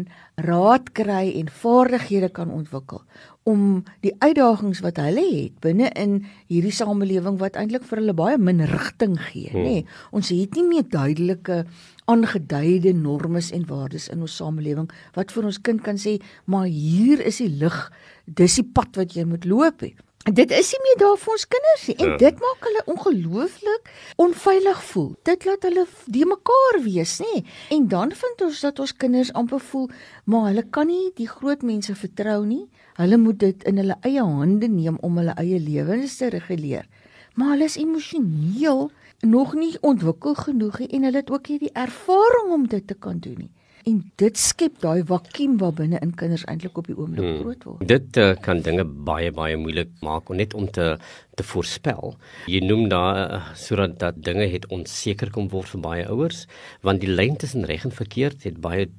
raad 0.42 0.94
kry 0.98 1.26
en 1.42 1.52
vaardighede 1.62 2.32
kan 2.34 2.54
ontwikkel 2.54 3.04
om 3.50 3.82
die 4.06 4.14
uitdagings 4.22 4.84
wat 4.86 5.00
hulle 5.02 5.24
het 5.26 5.56
binne 5.64 5.90
in 5.98 6.20
hierdie 6.52 6.74
samelewing 6.76 7.40
wat 7.42 7.58
eintlik 7.58 7.88
vir 7.90 8.02
hulle 8.02 8.16
baie 8.18 8.38
min 8.38 8.62
rigting 8.70 9.18
gee, 9.32 9.50
hmm. 9.50 9.66
nê. 9.66 9.78
Ons 10.14 10.30
het 10.34 10.58
nie 10.58 10.66
meer 10.68 10.86
duidelike 10.86 11.64
aangeduide 12.12 12.94
normes 12.98 13.50
en 13.56 13.66
waardes 13.70 14.10
in 14.14 14.22
ons 14.22 14.38
samelewing 14.38 14.92
wat 15.18 15.34
vir 15.34 15.50
ons 15.50 15.62
kind 15.66 15.82
kan 15.86 15.98
sê, 16.02 16.20
maar 16.46 16.70
hier 16.70 17.24
is 17.26 17.42
die 17.42 17.50
lig, 17.64 17.82
dis 18.26 18.60
die 18.62 18.68
pad 18.78 19.02
wat 19.02 19.18
jy 19.18 19.26
moet 19.26 19.50
loop. 19.50 19.82
He. 19.82 19.96
Dit 20.22 20.52
is 20.54 20.70
nie 20.70 20.80
meer 20.86 20.98
daar 21.02 21.16
vir 21.18 21.32
ons 21.34 21.44
kinders 21.50 21.84
nie 21.90 21.96
en 21.98 22.10
ja. 22.12 22.18
dit 22.22 22.42
maak 22.44 22.66
hulle 22.68 22.82
ongelooflik 22.94 23.88
onveilig 24.22 24.82
voel. 24.92 25.08
Dit 25.26 25.48
laat 25.50 25.64
hulle 25.66 25.86
die 26.14 26.28
mekaar 26.30 26.78
wees, 26.86 27.16
nê? 27.24 27.42
En 27.74 27.88
dan 27.90 28.14
vind 28.14 28.44
ons 28.46 28.60
dat 28.62 28.82
ons 28.84 28.94
kinders 28.94 29.32
amper 29.34 29.64
voel, 29.72 29.88
maar 30.30 30.52
hulle 30.52 30.64
kan 30.70 30.92
nie 30.92 31.10
die 31.18 31.26
groot 31.30 31.66
mense 31.66 31.96
vertrou 31.98 32.44
nie. 32.46 32.68
Hulle 33.00 33.18
moet 33.18 33.40
dit 33.42 33.66
in 33.66 33.82
hulle 33.82 33.98
eie 34.06 34.22
hande 34.22 34.70
neem 34.70 35.00
om 35.02 35.18
hulle 35.18 35.34
eie 35.42 35.58
lewens 35.58 36.20
te 36.22 36.30
reguleer. 36.30 36.86
Maar 37.34 37.56
hulle 37.56 37.72
is 37.72 37.80
emosioneel 37.82 38.92
nog 39.26 39.58
nie 39.58 39.74
ontwikkel 39.82 40.38
genoeg 40.38 40.84
nie 40.84 40.92
en 40.94 41.10
hulle 41.10 41.24
het 41.24 41.34
ook 41.34 41.50
nie 41.50 41.60
die 41.66 41.74
ervaring 41.74 42.54
om 42.54 42.70
dit 42.70 42.86
te 42.88 42.94
kan 42.94 43.18
doen 43.26 43.42
nie 43.48 43.52
en 43.90 43.98
dit 44.22 44.38
skep 44.38 44.80
daai 44.84 45.04
vakuum 45.08 45.58
waar 45.62 45.74
binne 45.78 46.00
in 46.06 46.14
kinders 46.16 46.46
eintlik 46.52 46.78
op 46.78 46.88
die 46.90 46.98
oomblik 46.98 47.24
hmm. 47.26 47.42
groot 47.42 47.68
word. 47.68 47.84
Dit 47.90 48.18
uh, 48.22 48.32
kan 48.46 48.62
dinge 48.66 48.86
baie 48.86 49.32
baie 49.36 49.58
moeilik 49.58 49.92
maak 50.06 50.30
om 50.30 50.40
net 50.42 50.54
om 50.54 50.70
te 50.72 50.96
te 51.40 51.46
voorspel. 51.48 52.16
Jy 52.52 52.60
noem 52.66 52.90
daar 52.92 53.20
uh, 53.22 53.42
sodat 53.58 53.98
dat 54.00 54.20
dinge 54.24 54.50
het 54.52 54.68
onseker 54.68 55.32
kom 55.32 55.48
word 55.54 55.72
vir 55.74 55.86
baie 55.86 56.08
ouers 56.12 56.46
want 56.86 57.02
die 57.02 57.12
lyn 57.12 57.38
tussen 57.40 57.66
reg 57.70 57.88
en 57.88 57.96
verkeerd 57.96 58.44
het 58.48 58.60
baie 58.62 58.90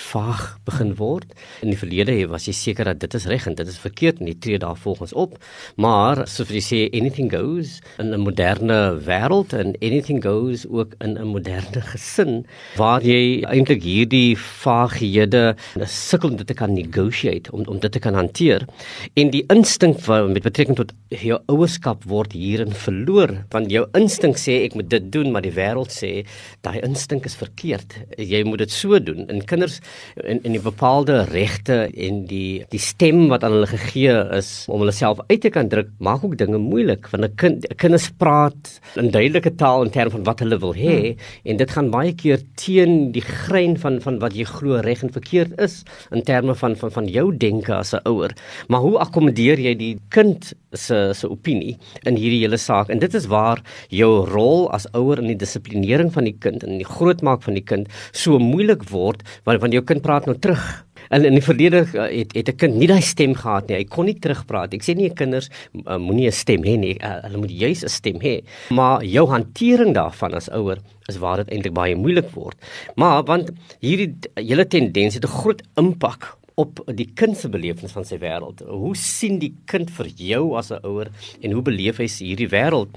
vaag 0.00 0.58
begin 0.64 0.94
word. 0.98 1.32
In 1.64 1.70
die 1.72 1.78
verlede 1.78 2.14
was 2.30 2.46
jy 2.48 2.54
seker 2.56 2.88
dat 2.90 3.00
dit 3.00 3.14
is 3.18 3.26
reg 3.30 3.46
en 3.48 3.56
dit 3.58 3.68
is 3.68 3.78
verkeerd 3.80 4.20
en 4.20 4.30
jy 4.30 4.36
tree 4.40 4.58
daar 4.62 4.76
volgens 4.76 5.12
op. 5.16 5.36
Maar 5.76 6.24
soos 6.30 6.50
jy 6.52 6.62
sê 6.64 6.80
anything 6.96 7.30
goes 7.32 7.80
in 7.98 8.12
'n 8.14 8.20
moderne 8.20 8.98
wêreld 9.06 9.52
en 9.52 9.74
anything 9.80 10.22
goes 10.22 10.66
ook 10.68 10.94
in 11.00 11.16
'n 11.18 11.26
moderne 11.26 11.80
gesin 11.92 12.46
waar 12.76 13.02
jy 13.02 13.42
eintlik 13.44 13.82
hierdie 13.82 14.36
vaaghede 14.36 15.56
sukkel 15.84 16.30
om 16.30 16.36
dit 16.36 16.46
te 16.46 16.54
kan 16.54 16.72
negotiate 16.72 17.52
om 17.52 17.64
om 17.66 17.78
dit 17.78 17.92
te 17.92 17.98
kan 17.98 18.14
hanteer. 18.14 18.66
En 19.14 19.30
die 19.30 19.44
instink 19.48 20.06
met 20.06 20.42
betrekking 20.42 20.76
tot 20.76 20.92
jou 21.08 21.40
ouerskap 21.46 22.04
word 22.04 22.32
hierin 22.32 22.72
verloor 22.72 23.44
want 23.50 23.70
jou 23.70 23.86
instink 23.94 24.36
sê 24.36 24.64
ek 24.64 24.74
moet 24.74 24.88
dit 24.90 25.12
doen 25.12 25.30
maar 25.32 25.42
die 25.42 25.54
wêreld 25.54 25.90
sê 25.90 26.26
daai 26.62 26.80
instink 26.80 27.24
is 27.24 27.36
verkeerd. 27.36 27.96
Jy 28.18 28.44
moet 28.44 28.58
dit 28.58 28.70
so 28.70 28.98
doen. 28.98 29.28
En 29.28 29.44
kinders 29.44 29.80
in 30.24 30.40
in 30.42 30.52
die 30.56 30.62
bepaalde 30.62 31.24
regte 31.30 31.78
en 31.92 32.24
die 32.30 32.64
die 32.72 32.80
stem 32.80 33.26
wat 33.32 33.44
aan 33.44 33.56
hulle 33.56 33.70
gegee 33.70 34.16
is 34.38 34.50
om 34.68 34.82
hulle 34.84 34.94
self 34.94 35.20
uit 35.28 35.40
te 35.44 35.52
kan 35.52 35.68
druk 35.72 35.90
maak 35.98 36.24
ook 36.24 36.36
dinge 36.40 36.58
moeilik 36.58 37.08
want 37.12 37.24
'n 37.24 37.34
kind 37.36 37.66
kinders 37.76 38.10
praat 38.22 38.80
in 38.96 39.10
duidelike 39.10 39.54
taal 39.56 39.84
in 39.84 39.90
terme 39.90 40.10
van 40.10 40.24
wat 40.24 40.40
hulle 40.40 40.58
wil 40.58 40.74
hê 40.74 40.98
hmm. 41.00 41.16
en 41.44 41.56
dit 41.56 41.70
gaan 41.70 41.90
baie 41.90 42.12
keer 42.14 42.40
teen 42.54 43.12
die 43.12 43.24
grein 43.24 43.76
van 43.76 44.00
van 44.00 44.18
wat 44.18 44.34
jy 44.34 44.44
glo 44.44 44.80
reg 44.80 45.02
en 45.02 45.12
verkeerd 45.12 45.58
is 45.60 45.82
in 46.10 46.22
terme 46.22 46.54
van 46.54 46.76
van 46.76 46.90
van 46.90 47.08
jou 47.08 47.26
denke 47.36 47.74
as 47.74 47.94
'n 47.94 48.04
ouer 48.04 48.32
maar 48.68 48.80
hoe 48.80 48.98
akkommodeer 48.98 49.58
jy 49.58 49.74
die 49.74 49.98
kind 50.08 50.54
se 50.72 51.12
se 51.14 51.28
opinie 51.28 51.76
in 52.04 52.16
hierdie 52.16 52.42
hele 52.44 52.58
saak 52.60 52.90
en 52.92 52.98
dit 52.98 53.14
is 53.14 53.26
waar 53.32 53.62
jou 53.88 54.24
rol 54.28 54.68
as 54.76 54.86
ouer 54.92 55.18
in 55.22 55.30
die 55.32 55.40
dissiplinering 55.42 56.12
van 56.12 56.28
die 56.28 56.36
kind 56.46 56.64
en 56.66 56.78
die 56.78 56.88
grootmaak 56.88 57.42
van 57.46 57.54
die 57.58 57.64
kind 57.64 57.88
so 58.12 58.38
moeilik 58.42 58.88
word 58.90 59.22
want 59.44 59.60
want 59.60 59.75
jou 59.76 59.84
kind 59.84 60.02
praat 60.02 60.26
nou 60.26 60.36
terug 60.38 60.86
En 61.08 61.24
in 61.24 61.36
die 61.36 61.44
verlede 61.44 61.84
uh, 61.94 62.08
het 62.10 62.34
het 62.34 62.48
'n 62.48 62.56
kind 62.56 62.74
nie 62.74 62.88
daai 62.90 63.02
stem 63.02 63.34
gehad 63.34 63.68
nie. 63.68 63.76
Hy 63.76 63.84
kon 63.84 64.06
nie 64.06 64.18
terugpraat. 64.18 64.74
Ek 64.74 64.82
sê 64.82 64.94
nie 64.94 65.10
kinders 65.10 65.48
uh, 65.86 65.98
moenie 65.98 66.26
'n 66.26 66.32
stem 66.32 66.62
hê 66.64 66.76
nie. 66.78 66.96
Uh, 66.98 67.20
hulle 67.22 67.38
moet 67.38 67.50
juis 67.50 67.84
'n 67.84 67.88
stem 67.88 68.18
hê. 68.20 68.42
Maar 68.70 69.04
jou 69.04 69.26
hantering 69.28 69.94
daarvan 69.94 70.34
as 70.34 70.50
ouer 70.50 70.78
is 71.06 71.18
waar 71.18 71.36
dit 71.36 71.50
eintlik 71.50 71.74
baie 71.74 71.94
moeilik 71.94 72.30
word. 72.34 72.56
Maar 72.96 73.22
want 73.24 73.50
hierdie 73.80 74.14
hele 74.34 74.66
tendens 74.66 75.14
het 75.14 75.24
'n 75.24 75.38
groot 75.40 75.62
impak 75.76 76.36
op 76.56 76.80
die 76.96 77.10
kind 77.14 77.36
se 77.36 77.48
belewenis 77.52 77.92
van 77.92 78.04
sy 78.04 78.16
wêreld. 78.18 78.62
Hoe 78.64 78.94
sien 78.96 79.38
die 79.38 79.52
kind 79.66 79.90
vir 79.90 80.06
jou 80.06 80.56
as 80.56 80.72
'n 80.72 80.80
ouer 80.82 81.08
en 81.42 81.52
hoe 81.52 81.62
beleef 81.62 81.98
hy 81.98 82.08
hierdie 82.08 82.48
wêreld? 82.48 82.88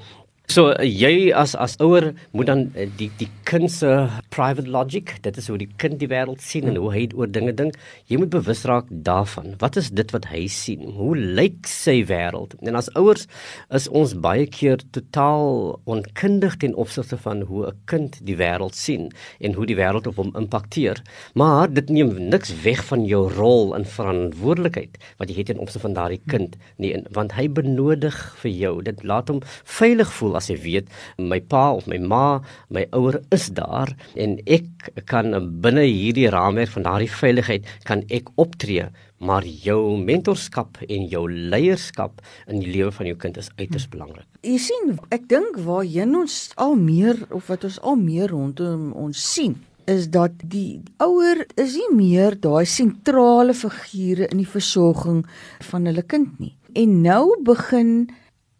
So 0.49 0.71
uh, 0.73 0.81
jy 0.81 1.29
as 1.37 1.51
as 1.53 1.75
ouer 1.77 2.07
moet 2.33 2.47
dan 2.49 2.61
uh, 2.73 2.87
die 2.97 3.11
die 3.19 3.27
kind 3.45 3.69
se 3.69 3.89
private 4.33 4.65
logic, 4.73 5.11
dit 5.21 5.35
is 5.37 5.45
hoe 5.49 5.59
die 5.61 5.67
kind 5.81 5.99
die 6.01 6.07
wêreld 6.09 6.41
sien 6.41 6.65
en 6.71 6.79
hoe 6.81 6.89
hy 6.89 7.03
oor 7.13 7.29
dinge 7.29 7.53
dink. 7.53 7.75
Jy 8.09 8.17
moet 8.17 8.31
bewus 8.33 8.63
raak 8.65 8.87
daarvan. 8.89 9.53
Wat 9.61 9.77
is 9.77 9.91
dit 9.93 10.09
wat 10.15 10.25
hy 10.31 10.47
sien? 10.49 10.87
Hoe 10.95 11.13
lyk 11.13 11.69
sy 11.69 11.99
wêreld? 12.09 12.55
En 12.65 12.79
as 12.79 12.89
ouers 12.97 13.27
is 13.77 13.85
ons 13.93 14.15
baie 14.17 14.47
keer 14.49 14.81
totaal 14.97 15.75
onkundig 15.85 16.57
ten 16.65 16.73
opsigte 16.73 17.21
van 17.27 17.45
hoe 17.45 17.67
'n 17.69 17.77
kind 17.85 18.17
die 18.25 18.37
wêreld 18.41 18.73
sien 18.73 19.11
en 19.37 19.53
hoe 19.53 19.69
die 19.69 19.77
wêreld 19.77 20.09
op 20.09 20.17
hom 20.17 20.33
impakteer. 20.33 20.97
Maar 21.35 21.69
dit 21.69 21.93
neem 21.93 22.29
niks 22.33 22.49
weg 22.65 22.81
van 22.89 23.05
jou 23.05 23.29
rol 23.37 23.75
en 23.77 23.85
verantwoordelikheid 23.85 24.97
wat 25.21 25.29
jy 25.29 25.37
het 25.43 25.53
ten 25.53 25.61
opsigte 25.61 25.85
van 25.85 25.93
daardie 25.93 26.21
kind 26.25 26.57
nie, 26.77 26.97
want 27.13 27.37
hy 27.37 27.45
benodig 27.45 28.17
vir 28.41 28.51
jou. 28.51 28.81
Dit 28.81 29.03
laat 29.03 29.29
hom 29.29 29.45
veilig 29.63 30.09
voel 30.09 30.38
as 30.39 30.49
jy 30.51 30.57
weet 30.63 30.89
my 31.19 31.39
pa 31.39 31.67
of 31.75 31.87
my 31.91 31.99
ma, 31.99 32.39
my 32.73 32.85
ouer 32.95 33.19
is 33.35 33.49
daar 33.55 33.93
en 34.15 34.39
ek 34.47 34.89
kan 35.09 35.35
binne 35.61 35.85
hierdie 35.85 36.29
raamwerk 36.33 36.73
van 36.77 36.87
daardie 36.87 37.11
veiligheid 37.11 37.69
kan 37.87 38.03
ek 38.09 38.31
optree 38.39 38.89
maar 39.19 39.43
jou 39.43 39.97
mentorskap 39.99 40.79
en 40.87 41.07
jou 41.11 41.25
leierskap 41.27 42.21
in 42.47 42.61
die 42.63 42.71
lewe 42.71 42.91
van 42.95 43.09
jou 43.09 43.17
kind 43.19 43.39
is 43.39 43.49
uiters 43.59 43.89
belangrik. 43.91 44.23
Jy 44.47 44.55
sien, 44.63 44.93
ek 45.11 45.27
dink 45.31 45.59
waarheen 45.65 46.15
ons 46.15 46.37
al 46.55 46.77
meer 46.79 47.19
of 47.35 47.49
wat 47.51 47.65
ons 47.67 47.81
al 47.83 47.99
meer 47.99 48.31
rondom 48.31 48.93
ons 48.95 49.19
sien 49.19 49.57
is 49.89 50.05
dat 50.13 50.35
die 50.45 50.79
ouer 51.01 51.43
is 51.57 51.73
nie 51.79 51.89
meer 51.97 52.37
daai 52.37 52.65
sentrale 52.69 53.55
figure 53.57 54.27
in 54.29 54.43
die 54.43 54.49
versorging 54.49 55.23
van 55.71 55.89
hulle 55.89 56.05
kind 56.05 56.37
nie. 56.39 56.53
En 56.77 56.99
nou 57.01 57.33
begin 57.45 58.11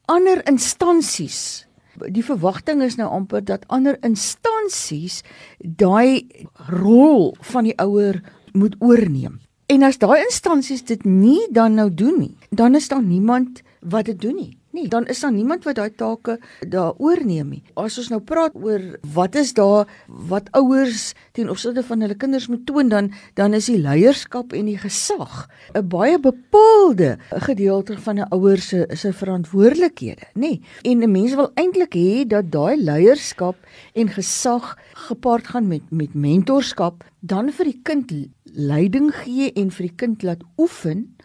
ander 0.10 0.42
instansies 0.50 1.68
die 2.08 2.26
verwagting 2.26 2.82
is 2.84 2.96
nou 2.96 3.10
amper 3.10 3.44
dat 3.44 3.68
ander 3.68 3.98
instansies 4.02 5.22
daai 5.60 6.28
rol 6.70 7.36
van 7.52 7.64
die 7.64 7.78
ouer 7.78 8.22
moet 8.54 8.76
oorneem. 8.80 9.40
En 9.70 9.84
as 9.84 9.98
daai 10.02 10.24
instansies 10.24 10.84
dit 10.84 11.06
nie 11.06 11.42
dan 11.52 11.74
nou 11.74 11.90
doen 11.94 12.20
nie, 12.20 12.36
dan 12.50 12.76
is 12.76 12.88
daar 12.88 13.04
niemand 13.04 13.62
wat 13.80 14.06
dit 14.06 14.22
doen 14.22 14.36
nie 14.36 14.59
nie. 14.72 14.88
Dan 14.88 15.08
is 15.08 15.20
daar 15.20 15.34
niemand 15.34 15.64
wat 15.64 15.76
daai 15.76 15.92
take 15.96 16.40
daar 16.68 16.94
oorneem 16.98 17.50
nie. 17.50 17.64
As 17.74 17.98
ons 17.98 18.10
nou 18.14 18.22
praat 18.22 18.56
oor 18.56 18.82
wat 19.14 19.36
is 19.36 19.54
daar 19.54 19.90
wat 20.08 20.50
ouers 20.58 21.14
ten 21.38 21.50
opsigte 21.50 21.84
van 21.84 22.02
hulle 22.06 22.18
kinders 22.20 22.48
moet 22.48 22.66
toon 22.66 22.90
dan 22.90 23.12
dan 23.40 23.54
is 23.54 23.70
die 23.72 23.80
leierskap 23.82 24.54
en 24.54 24.66
die 24.66 24.78
gesag 24.78 25.48
'n 25.74 25.88
baie 25.88 26.20
bepaalde 26.20 27.18
gedeelte 27.30 27.98
van 27.98 28.20
'n 28.20 28.30
ouer 28.34 28.58
se 28.58 28.86
se 28.94 29.14
verantwoordelikhede, 29.14 30.26
nê? 30.36 30.62
En 30.82 31.04
'n 31.04 31.12
mens 31.12 31.36
wil 31.36 31.52
eintlik 31.56 31.94
hê 31.94 32.28
dat 32.28 32.52
daai 32.52 32.78
leierskap 32.78 33.56
en 33.94 34.08
gesag 34.08 34.78
gepaard 34.94 35.48
gaan 35.48 35.68
met 35.68 35.92
met 35.92 36.14
mentorskap 36.14 37.04
dan 37.20 37.52
vir 37.52 37.66
die 37.66 37.80
kind 37.84 38.12
leiding 38.44 39.12
gee 39.16 39.52
en 39.54 39.72
vir 39.72 39.88
die 39.88 39.96
kind 39.96 40.24
laat 40.24 40.44
oefen 40.58 41.16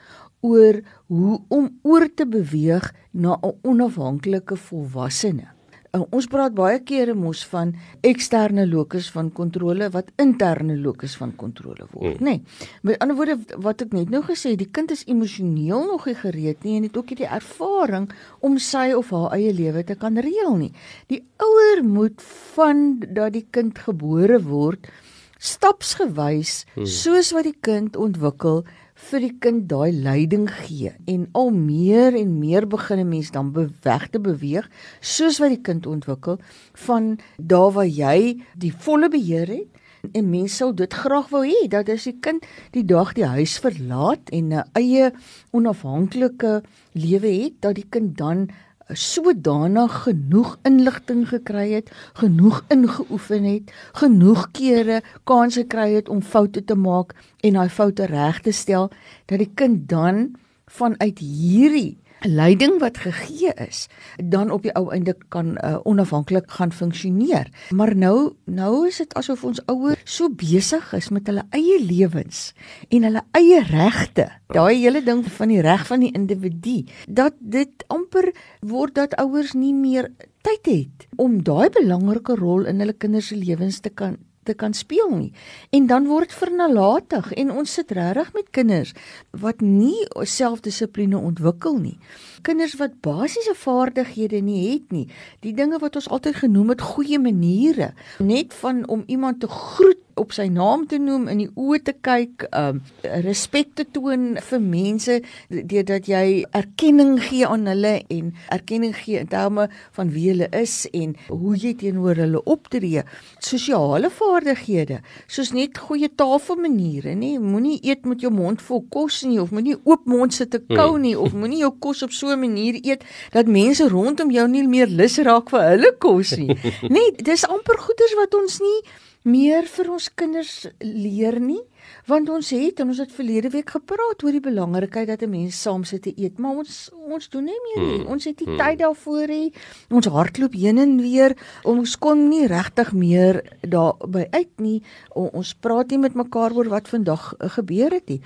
oor 0.44 0.82
hoe 1.14 1.40
om 1.49 1.68
oor 1.83 2.09
te 2.14 2.26
beweeg 2.26 2.92
na 3.11 3.38
'n 3.42 3.59
onafhanklike 3.62 4.56
volwassene. 4.56 5.54
Uh, 5.94 6.02
ons 6.11 6.26
praat 6.26 6.54
baie 6.54 6.80
kere 6.83 7.14
mos 7.14 7.44
van 7.47 7.71
eksterne 8.02 8.64
locus 8.66 9.11
van 9.14 9.28
kontrole 9.33 9.87
wat 9.94 10.11
interne 10.18 10.75
locus 10.76 11.14
van 11.21 11.37
kontrole 11.38 11.87
word, 11.92 12.18
mm. 12.18 12.26
nê. 12.26 12.33
Nee. 12.40 12.42
Met 12.83 12.99
ander 12.99 13.16
woorde 13.16 13.37
wat 13.62 13.85
ek 13.85 13.94
net 13.94 14.11
nou 14.11 14.23
gesê, 14.26 14.56
die 14.59 14.71
kind 14.75 14.90
is 14.90 15.04
emosioneel 15.06 15.87
nog 15.87 16.09
nie 16.11 16.16
gereed 16.18 16.66
nie 16.66 16.76
en 16.80 16.88
het 16.88 16.99
ook 16.99 17.14
nie 17.14 17.21
die 17.23 17.30
ervaring 17.30 18.11
om 18.40 18.59
sy 18.59 18.90
of 18.99 19.12
haar 19.14 19.37
eie 19.38 19.54
lewe 19.54 19.85
te 19.87 19.94
kan 19.94 20.18
reël 20.18 20.56
nie. 20.56 20.73
Die 21.06 21.23
ouer 21.38 21.85
moet 21.87 22.23
van 22.56 22.99
dat 23.06 23.37
die 23.38 23.47
kind 23.54 23.78
gebore 23.78 24.42
word 24.42 24.90
stapsgewys 25.38 26.64
hmm. 26.75 26.88
soos 26.88 27.30
wat 27.37 27.47
die 27.47 27.59
kind 27.61 27.97
ontwikkel 28.00 28.64
vir 29.11 29.20
die 29.20 29.34
kind 29.44 29.66
daai 29.68 29.92
leiding 29.92 30.46
gee 30.49 30.92
en 31.11 31.26
al 31.40 31.50
meer 31.54 32.16
en 32.16 32.38
meer 32.40 32.66
begin 32.66 32.99
'n 33.00 33.08
mens 33.08 33.30
dan 33.30 33.52
beweg 33.52 34.08
te 34.11 34.20
beweeg 34.20 34.68
soos 35.00 35.38
wat 35.38 35.52
die 35.52 35.64
kind 35.68 35.87
ontwikkel 35.87 36.38
van 36.87 37.18
daar 37.37 37.73
waar 37.73 37.87
jy 37.87 38.40
die 38.56 38.73
volle 38.73 39.08
beheer 39.08 39.49
het 39.49 39.68
en 40.12 40.30
mense 40.30 40.56
sou 40.56 40.73
dit 40.73 40.92
graag 40.92 41.28
wou 41.32 41.44
hê 41.46 41.68
dat 41.68 41.88
as 41.88 42.04
die 42.04 42.18
kind 42.20 42.44
die 42.73 42.84
dag 42.84 43.14
die 43.16 43.26
huis 43.26 43.58
verlaat 43.58 44.30
en 44.30 44.52
'n 44.52 44.64
eie 44.75 45.12
onafhanklike 45.52 46.62
lewe 46.92 47.32
het 47.42 47.61
dat 47.61 47.75
die 47.75 47.88
kind 47.88 48.16
dan 48.16 48.49
sodanig 48.93 49.93
genoeg 50.05 50.57
inligting 50.62 51.25
gekry 51.29 51.73
het, 51.73 51.91
genoeg 52.21 52.62
ingeoefen 52.69 53.45
het, 53.45 53.73
genoeg 53.93 54.50
kere 54.53 55.03
kans 55.25 55.57
gekry 55.57 55.95
het 55.95 56.09
om 56.09 56.23
foute 56.23 56.64
te 56.64 56.76
maak 56.76 57.14
en 57.41 57.57
daai 57.57 57.69
foute 57.69 58.07
reg 58.11 58.41
te 58.45 58.53
stel 58.53 58.91
dat 59.26 59.38
die 59.41 59.50
kind 59.55 59.88
dan 59.88 60.35
vanuit 60.67 61.19
hierdie 61.19 61.97
leiding 62.25 62.78
wat 62.81 62.99
gegee 62.99 63.52
is 63.66 63.87
dan 64.16 64.50
op 64.50 64.64
die 64.64 64.73
ou 64.76 64.88
einde 64.93 65.14
kan 65.28 65.54
uh, 65.57 65.76
onafhanklik 65.85 66.50
gaan 66.50 66.73
funksioneer. 66.73 67.50
Maar 67.71 67.97
nou 67.97 68.35
nou 68.45 68.87
is 68.88 68.99
dit 69.02 69.14
asof 69.14 69.45
ons 69.45 69.62
ouers 69.66 70.00
so 70.04 70.28
besig 70.31 70.93
is 70.97 71.11
met 71.14 71.26
hulle 71.31 71.47
eie 71.50 71.78
lewens 71.85 72.52
en 72.88 73.09
hulle 73.09 73.25
eie 73.37 73.62
regte. 73.69 74.28
Daai 74.54 74.75
hele 74.76 75.02
ding 75.04 75.25
van 75.38 75.52
die 75.52 75.62
reg 75.64 75.87
van 75.87 76.04
die 76.04 76.12
individu 76.12 76.85
dat 77.09 77.37
dit 77.40 77.85
amper 77.93 78.33
word 78.61 78.95
dat 78.95 79.16
ouers 79.21 79.54
nie 79.54 79.75
meer 79.75 80.11
tyd 80.45 80.69
het 80.69 81.09
om 81.16 81.43
daai 81.45 81.71
belangrike 81.73 82.37
rol 82.40 82.69
in 82.69 82.81
hulle 82.83 82.97
kinders 82.97 83.33
se 83.33 83.37
lewens 83.40 83.81
te 83.81 83.90
kan 83.90 84.19
te 84.44 84.54
kan 84.54 84.74
speel 84.76 85.10
nie. 85.16 85.32
En 85.70 85.86
dan 85.90 86.06
word 86.06 86.32
vernalatig 86.32 87.32
en 87.32 87.50
ons 87.50 87.72
sit 87.72 87.90
regtig 87.90 88.32
met 88.36 88.50
kinders 88.50 88.92
wat 89.30 89.60
nie 89.64 90.06
selfdissipline 90.28 91.18
ontwikkel 91.18 91.78
nie. 91.80 91.96
Kinders 92.44 92.76
wat 92.80 93.00
basiese 93.04 93.54
vaardighede 93.56 94.42
nie 94.44 94.60
het 94.70 94.92
nie. 94.92 95.06
Die 95.40 95.54
dinge 95.56 95.80
wat 95.80 95.96
ons 95.96 96.08
altyd 96.08 96.42
genoem 96.44 96.74
het 96.74 96.84
goeie 96.94 97.18
maniere, 97.18 97.92
net 98.18 98.54
van 98.60 98.84
om 98.88 99.04
iemand 99.06 99.40
te 99.40 99.48
groet 99.48 100.03
op 100.21 100.33
sy 100.35 100.47
naam 100.52 100.87
te 100.90 100.99
noem 100.99 101.28
in 101.33 101.42
die 101.42 101.50
oë 101.54 101.80
te 101.87 101.94
kyk, 102.04 102.47
um 102.54 102.80
respek 103.25 103.75
te 103.78 103.85
toon 103.94 104.35
vir 104.42 104.61
mense 104.62 105.18
deurdat 105.50 106.09
jy 106.11 106.44
erkenning 106.56 107.16
gee 107.23 107.47
aan 107.49 107.66
hulle 107.71 107.94
en 108.12 108.33
erkenning 108.54 108.94
gee 108.97 109.21
in 109.23 109.30
terme 109.30 109.68
van 109.97 110.12
wie 110.14 110.28
hulle 110.30 110.49
is 110.54 110.85
en 110.92 111.14
hoe 111.28 111.54
jy 111.59 111.75
teenoor 111.80 112.18
hulle 112.23 112.42
optree. 112.50 113.04
Sosiale 113.44 114.11
vaardighede, 114.12 115.00
soos 115.26 115.52
net 115.56 115.78
goeie 115.87 116.11
tafelmaniere, 116.11 117.14
nê? 117.18 117.35
Moenie 117.42 117.78
eet 117.83 118.06
met 118.09 118.23
jou 118.25 118.33
mond 118.35 118.62
vol 118.64 118.85
kos 118.94 119.23
nie 119.28 119.40
of 119.42 119.54
moenie 119.54 119.76
oop 119.83 120.06
mond 120.11 120.35
sit 120.35 120.52
te 120.54 120.62
kou 120.64 120.94
hmm. 120.94 121.04
nie 121.06 121.14
of 121.18 121.35
moenie 121.37 121.62
jou 121.64 121.73
kos 121.80 122.04
op 122.06 122.12
so 122.12 122.33
'n 122.33 122.40
manier 122.40 122.78
eet 122.83 123.04
dat 123.33 123.47
mense 123.47 123.88
rondom 123.88 124.30
jou 124.30 124.47
nie 124.49 124.66
meer 124.68 124.88
lus 124.88 125.18
raak 125.18 125.50
vir 125.50 125.62
hulle 125.71 125.92
kos 125.99 126.37
nie. 126.37 126.54
Nee, 126.94 127.12
dis 127.16 127.44
amper 127.49 127.78
goeders 127.78 128.14
wat 128.18 128.35
ons 128.35 128.61
nie 128.61 128.80
meer 129.25 129.64
vir 129.64 129.88
ons 129.88 130.11
kinders 130.12 130.66
leer 130.85 131.38
nie 131.40 131.62
want 132.09 132.28
ons 132.33 132.50
het 132.52 132.81
en 132.81 132.90
ons 132.93 133.00
het 133.00 133.12
verlede 133.12 133.49
week 133.54 133.71
gepraat 133.73 134.21
oor 134.25 134.37
die 134.37 134.45
belangrikheid 134.45 135.09
dat 135.09 135.23
'n 135.23 135.31
mens 135.31 135.61
saam 135.61 135.85
sit 135.85 136.02
te 136.02 136.12
eet 136.16 136.38
maar 136.38 136.61
ons 136.61 136.90
ons 136.93 137.28
doen 137.28 137.45
nie 137.45 137.61
meer 137.64 137.87
nie. 137.87 137.99
Hmm. 138.00 138.12
ons 138.12 138.25
het 138.25 138.40
nie 138.40 138.49
hmm. 138.49 138.59
tyd 138.59 138.78
daarvoor 138.78 139.28
nie 139.28 139.52
ons 139.90 140.07
hardloop 140.07 140.52
heen 140.52 140.78
en 140.78 141.00
weer. 141.00 141.37
Ons 141.64 141.97
kon 141.97 142.28
nie 142.28 142.47
regtig 142.47 142.93
meer 142.93 143.43
daarby 143.61 144.26
uit 144.31 144.61
nie. 144.61 144.83
O, 145.14 145.31
ons 145.33 145.54
praat 145.54 145.90
nie 145.90 145.99
met 145.99 146.14
mekaar 146.14 146.52
oor 146.52 146.69
wat 146.69 146.88
vandag 146.88 147.35
gebeur 147.38 147.90
het 147.90 148.09
nie. 148.09 148.21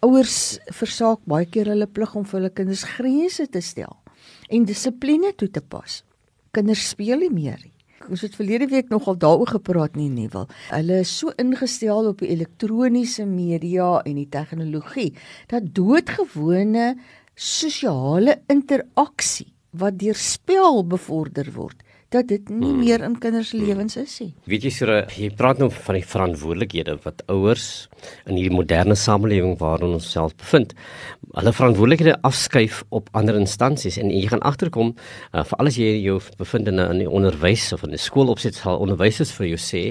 Ouers 0.00 0.58
versaak 0.66 1.20
baie 1.24 1.46
keer 1.46 1.66
hulle 1.66 1.86
plig 1.86 2.14
om 2.14 2.24
vir 2.24 2.40
hulle 2.40 2.50
kinders 2.50 2.82
grense 2.82 3.46
te 3.46 3.60
stel 3.60 3.96
en 4.48 4.64
dissipline 4.64 5.32
toe 5.36 5.50
te 5.50 5.60
pas. 5.60 6.02
Kinders 6.50 6.88
speel 6.88 7.18
nie 7.18 7.30
meer 7.30 7.58
nie 7.62 7.79
ons 8.08 8.22
het 8.24 8.36
verlede 8.38 8.66
week 8.70 8.88
nogal 8.88 9.18
daaroor 9.20 9.50
gepraat 9.56 9.96
nie 9.98 10.08
Neville. 10.08 10.48
Hulle 10.70 11.00
is 11.04 11.12
so 11.18 11.34
ingestel 11.40 12.08
op 12.12 12.22
die 12.22 12.30
elektroniese 12.32 13.26
media 13.28 13.98
en 14.04 14.16
die 14.20 14.28
tegnologie 14.28 15.10
dat 15.52 15.72
doodgewone 15.76 16.94
sosiale 17.34 18.40
interaksie 18.52 19.50
wat 19.70 20.00
deur 20.00 20.18
spel 20.18 20.82
bevorder 20.86 21.52
word 21.54 21.84
dat 22.10 22.26
dit 22.26 22.48
nie 22.50 22.72
hmm. 22.72 22.80
meer 22.82 23.02
in 23.06 23.14
kinders 23.22 23.52
se 23.52 23.58
lewens 23.58 23.94
is 24.00 24.16
nie. 24.18 24.32
Weet 24.50 24.64
jy 24.66 24.70
sure, 24.74 24.96
jy 25.14 25.28
praat 25.38 25.60
nou 25.62 25.68
van 25.70 25.94
die 25.94 26.06
verantwoordelikhede 26.06 26.96
wat 27.04 27.22
ouers 27.30 27.66
in 28.26 28.34
hierdie 28.34 28.54
moderne 28.54 28.96
samelewing 28.98 29.54
waarin 29.60 29.94
ons 29.94 30.08
self 30.10 30.34
bevind, 30.40 30.72
hulle 31.36 31.52
verantwoordelikhede 31.54 32.16
afskuif 32.26 32.80
op 32.96 33.10
ander 33.14 33.38
instansies 33.38 33.98
en 34.00 34.10
jy 34.10 34.24
gaan 34.32 34.42
agterkom 34.46 34.90
uh, 34.96 35.44
vir 35.46 35.62
alles 35.62 35.78
jy 35.78 35.92
jou 36.02 36.16
bevind 36.40 36.70
in 36.72 36.80
'n 36.80 37.06
onderwys 37.06 37.72
of 37.76 37.84
in 37.86 37.94
'n 37.94 38.02
skoolopset 38.02 38.58
sal 38.58 38.80
onderwysers 38.82 39.30
vir 39.38 39.46
jou 39.54 39.60
sê 39.60 39.82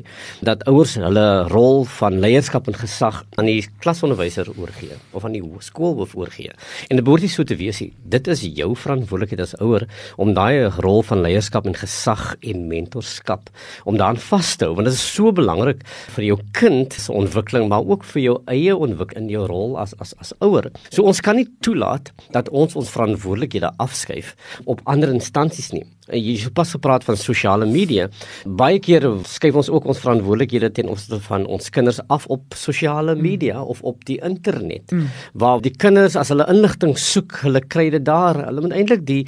dat 0.41 0.67
ouers 0.67 0.95
hulle 0.95 1.47
rol 1.47 1.85
van 1.85 2.19
leierskap 2.19 2.67
en 2.67 2.75
gesag 2.75 3.23
aan 3.37 3.45
die 3.45 3.63
klasonderwyser 3.79 4.51
oorgee 4.57 4.99
of 5.13 5.23
aan 5.23 5.37
die 5.39 5.43
skoolhoof 5.59 6.15
oorgee. 6.15 6.51
En 6.89 6.95
dit 6.95 7.05
behoort 7.05 7.21
nie 7.21 7.31
so 7.31 7.43
te 7.43 7.55
wees 7.55 7.79
nie. 7.79 7.93
Dit 8.03 8.27
is 8.27 8.41
jou 8.41 8.75
verantwoordelikheid 8.75 9.39
as 9.39 9.55
ouer 9.61 9.87
om 10.17 10.33
daai 10.33 10.67
rol 10.81 11.01
van 11.03 11.21
leierskap 11.21 11.65
en 11.65 11.73
gesag 11.73 12.08
gesag 12.09 12.35
en 12.41 12.67
mentorskap 12.67 13.49
om 13.85 13.97
daaraan 13.97 14.17
vas 14.29 14.55
te 14.55 14.65
hou 14.65 14.75
want 14.75 14.87
dit 14.87 14.95
is 14.95 15.13
so 15.15 15.31
belangrik 15.31 15.83
vir 16.15 16.25
jou 16.25 16.37
kind 16.53 16.93
se 16.93 17.11
ontwikkeling 17.13 17.69
maar 17.69 17.85
ook 17.85 18.03
vir 18.13 18.21
jou 18.21 18.35
eie 18.47 18.75
ontwikkeling 18.75 19.27
in 19.27 19.29
jou 19.29 19.45
rol 19.47 19.77
as 19.77 19.93
as 19.99 20.13
as 20.19 20.33
ouer. 20.41 20.69
So 20.89 21.03
ons 21.03 21.21
kan 21.21 21.35
nie 21.35 21.47
toelaat 21.61 22.11
dat 22.31 22.49
ons 22.49 22.75
ons 22.75 22.89
verantwoordelikhede 22.89 23.71
afskuif 23.77 24.35
op 24.65 24.81
ander 24.85 25.09
instansies 25.09 25.71
nie. 25.73 25.85
Jy 26.09 26.37
het 26.45 26.53
pas 26.57 26.71
gepraat 26.73 27.03
van 27.05 27.17
sosiale 27.17 27.67
media. 27.69 28.07
Baie 28.45 28.79
keer 28.79 29.05
skuif 29.29 29.59
ons 29.59 29.69
ook 29.69 29.85
ons 29.89 29.99
verantwoordelikhede 30.01 30.71
ten 30.73 30.89
opsigte 30.89 31.19
van 31.27 31.45
ons 31.45 31.69
kinders 31.69 31.99
af 32.07 32.25
op 32.27 32.55
sosiale 32.57 33.15
mm. 33.15 33.21
media 33.21 33.59
mm. 33.59 33.73
of 33.73 33.81
op 33.81 34.05
die 34.05 34.19
internet. 34.25 34.93
Mm. 34.93 35.09
Waar 35.33 35.61
die 35.61 35.75
kinders 35.75 36.15
as 36.15 36.31
hulle 36.33 36.47
inligting 36.49 36.95
soek, 36.97 37.41
hulle 37.43 37.61
kry 37.61 37.89
dit 37.93 38.05
daar. 38.05 38.45
Hulle 38.47 38.65
moet 38.65 38.77
eintlik 38.79 39.05
die 39.09 39.21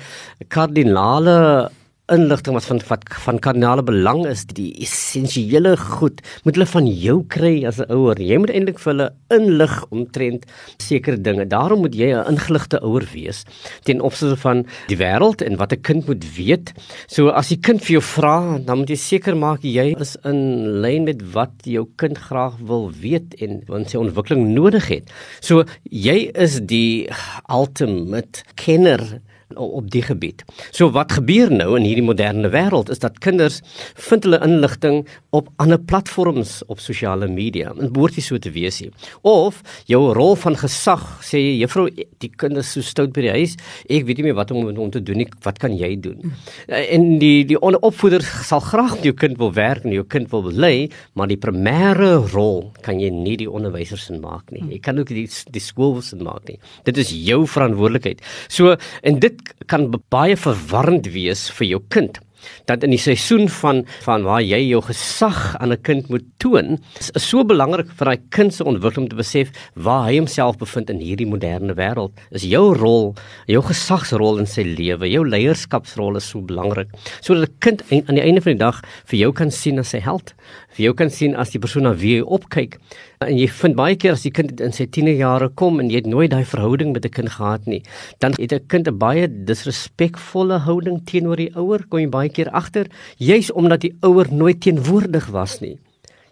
kardinale 0.49 1.69
inligting 2.11 2.55
wat 2.57 2.65
van 2.65 2.81
wat 2.87 3.03
van 3.23 3.39
kardinale 3.39 3.83
belang 3.85 4.25
is, 4.27 4.43
die 4.45 4.71
essensiële 4.83 5.75
goed, 5.77 6.21
moet 6.43 6.57
hulle 6.57 6.67
van 6.73 6.87
jou 6.87 7.17
kry 7.27 7.65
as 7.67 7.79
'n 7.79 7.91
ouer. 7.91 8.19
Jy 8.19 8.37
moet 8.37 8.49
eintlik 8.49 8.79
vir 8.79 8.91
hulle 8.93 9.09
inlig 9.29 9.85
omtrent 9.91 10.45
sekere 10.77 11.21
dinge. 11.21 11.45
Daarom 11.45 11.79
moet 11.81 11.95
jy 11.95 12.11
'n 12.13 12.27
ingeligte 12.33 12.81
ouer 12.81 13.07
wees 13.13 13.45
ten 13.83 14.01
opsigte 14.01 14.37
van 14.37 14.65
die 14.87 14.97
wêreld 14.97 15.41
en 15.41 15.57
wat 15.57 15.73
'n 15.73 15.81
kind 15.81 16.07
moet 16.07 16.23
weet. 16.35 16.73
So 17.07 17.29
as 17.29 17.49
die 17.49 17.59
kind 17.59 17.81
vir 17.81 17.99
jou 17.99 18.01
vra, 18.01 18.59
dan 18.59 18.77
moet 18.77 18.89
jy 18.89 18.95
seker 18.95 19.35
maak 19.37 19.61
jy 19.63 19.95
is 19.99 20.17
in 20.23 20.81
lyn 20.81 21.03
met 21.03 21.21
wat 21.33 21.53
jou 21.63 21.87
kind 21.95 22.17
graag 22.17 22.57
wil 22.59 22.91
weet 22.91 23.35
en 23.41 23.63
wat 23.67 23.89
sy 23.89 23.97
ontwikkeling 23.97 24.53
nodig 24.53 24.87
het. 24.87 25.11
So 25.39 25.63
jy 25.83 26.31
is 26.33 26.59
die 26.59 27.09
ultimate 27.49 28.43
kenner 28.55 29.21
op 29.55 29.89
die 29.91 30.03
gebied. 30.05 30.43
So 30.71 30.91
wat 30.95 31.11
gebeur 31.17 31.51
nou 31.51 31.75
in 31.77 31.85
hierdie 31.87 32.05
moderne 32.05 32.49
wêreld 32.53 32.89
is 32.89 33.01
dat 33.03 33.19
kinders 33.23 33.61
vind 33.95 34.25
hulle 34.27 34.41
inligting 34.45 35.03
op 35.35 35.49
ander 35.63 35.79
platforms 35.79 36.61
op 36.67 36.79
sosiale 36.79 37.27
media. 37.27 37.73
Dit 37.77 37.93
behoort 37.93 38.17
nie 38.19 38.25
so 38.25 38.37
te 38.37 38.51
wees 38.51 38.81
nie. 38.81 38.91
Of 39.27 39.61
jou 39.89 40.01
rol 40.15 40.35
van 40.35 40.57
gesag 40.59 41.03
sê 41.25 41.39
jy 41.39 41.53
juffrou 41.61 41.87
die 41.91 42.31
kinders 42.41 42.73
so 42.75 42.85
stout 42.85 43.13
by 43.15 43.25
die 43.27 43.33
huis, 43.35 43.57
ek 43.89 44.07
weet 44.07 44.21
nie 44.21 44.29
meer 44.29 44.37
wat 44.39 44.51
om 44.55 44.69
om 44.71 44.91
te 44.91 45.01
doen 45.03 45.21
nie. 45.23 45.27
Wat 45.43 45.59
kan 45.61 45.75
jy 45.77 45.93
doen? 46.01 46.33
En 46.67 47.07
die 47.21 47.43
die 47.47 47.59
opvoeder 47.61 48.23
sal 48.23 48.61
graag 48.63 48.97
met 48.97 49.07
jou 49.09 49.15
kind 49.17 49.37
wil 49.41 49.53
werk 49.55 49.85
en 49.85 49.95
jou 49.95 50.05
kind 50.07 50.29
wil 50.31 50.49
lei, 50.51 50.89
maar 51.13 51.29
die 51.31 51.39
primêre 51.39 52.13
rol 52.33 52.71
kan 52.85 52.99
jy 53.01 53.09
nie 53.13 53.37
die 53.41 53.49
onderwysers 53.49 54.09
in 54.13 54.21
maak 54.23 54.51
nie. 54.51 54.63
Jy 54.75 54.79
kan 54.83 54.99
ook 55.01 55.11
die 55.11 55.27
die 55.51 55.63
skools 55.63 56.11
in 56.15 56.23
maak 56.25 56.47
nie. 56.49 56.57
Dit 56.87 56.99
is 57.01 57.11
jou 57.15 57.43
verantwoordelikheid. 57.49 58.21
So 58.51 58.75
en 59.07 59.19
dit 59.23 59.40
kan 59.67 59.89
baie 60.10 60.36
verwarrend 60.36 61.08
wees 61.13 61.49
vir 61.58 61.67
jou 61.67 61.82
kind. 61.89 62.19
dat 62.65 62.84
in 62.86 62.93
die 62.93 63.01
seisoen 63.01 63.49
van 63.62 63.84
van 64.06 64.25
waar 64.25 64.41
jy 64.43 64.60
jou 64.71 64.82
gesag 64.86 65.56
aan 65.60 65.71
'n 65.73 65.82
kind 65.82 66.10
moet 66.10 66.25
toon, 66.38 66.80
is, 66.99 67.12
is 67.12 67.27
so 67.30 67.43
belangrik 67.43 67.89
vir 67.97 68.06
daai 68.06 68.21
kind 68.30 68.54
se 68.54 68.63
ontwikkeling 68.63 69.06
om 69.06 69.10
te 69.10 69.15
besef 69.15 69.51
waar 69.75 70.06
hy 70.10 70.17
homself 70.17 70.58
bevind 70.58 70.89
in 70.89 70.99
hierdie 70.99 71.27
moderne 71.27 71.73
wêreld. 71.73 72.12
Is 72.32 72.43
jou 72.43 72.73
rol, 72.75 73.15
jou 73.47 73.62
gesagsrol 73.62 74.39
in 74.39 74.45
sy 74.45 74.63
lewe, 74.63 75.10
jou 75.10 75.23
leierskapsrol 75.25 76.17
is 76.17 76.30
so 76.30 76.41
belangrik 76.41 76.89
sodat 77.21 77.49
'n 77.49 77.56
kind 77.60 77.84
aan 77.91 78.15
die 78.15 78.23
einde 78.23 78.41
van 78.41 78.54
die 78.54 78.65
dag 78.65 78.82
vir 79.06 79.19
jou 79.19 79.32
kan 79.32 79.51
sien 79.51 79.80
as 79.80 79.89
sy 79.89 79.99
held, 79.99 80.34
vir 80.75 80.86
jou 80.86 80.93
kan 80.93 81.10
sien 81.10 81.36
as 81.36 81.51
die 81.53 81.60
persoon 81.60 81.84
na 81.84 81.93
wie 81.93 82.17
jy 82.17 82.23
opkyk. 82.38 82.77
En 83.21 83.38
jy 83.38 83.47
vind 83.47 83.75
baie 83.75 83.95
keer 83.95 84.15
as 84.15 84.23
die 84.25 84.34
kind 84.34 84.62
in 84.62 84.73
sy 84.75 84.88
tienerjare 84.88 85.51
kom 85.60 85.79
en 85.79 85.91
jy 85.91 86.01
het 86.01 86.10
nooit 86.10 86.31
daai 86.31 86.45
verhouding 86.45 86.93
met 86.93 87.05
'n 87.05 87.10
kind 87.10 87.29
gehad 87.29 87.67
nie, 87.67 87.84
dan 88.19 88.34
het 88.39 88.53
'n 88.53 88.67
kind 88.67 88.88
'n 88.88 88.97
baie 88.97 89.27
disrespekvolle 89.27 90.60
houding 90.65 91.05
teenoor 91.05 91.38
die 91.38 91.51
ouer, 91.55 91.86
kom 91.89 91.99
jy 91.99 92.10
baie 92.10 92.29
keer 92.29 92.49
agter, 92.49 92.88
juis 93.17 93.51
omdat 93.51 93.81
die 93.81 93.95
ouer 94.01 94.27
nooit 94.31 94.62
teenwoordig 94.62 95.27
was 95.27 95.60
nie. 95.62 95.77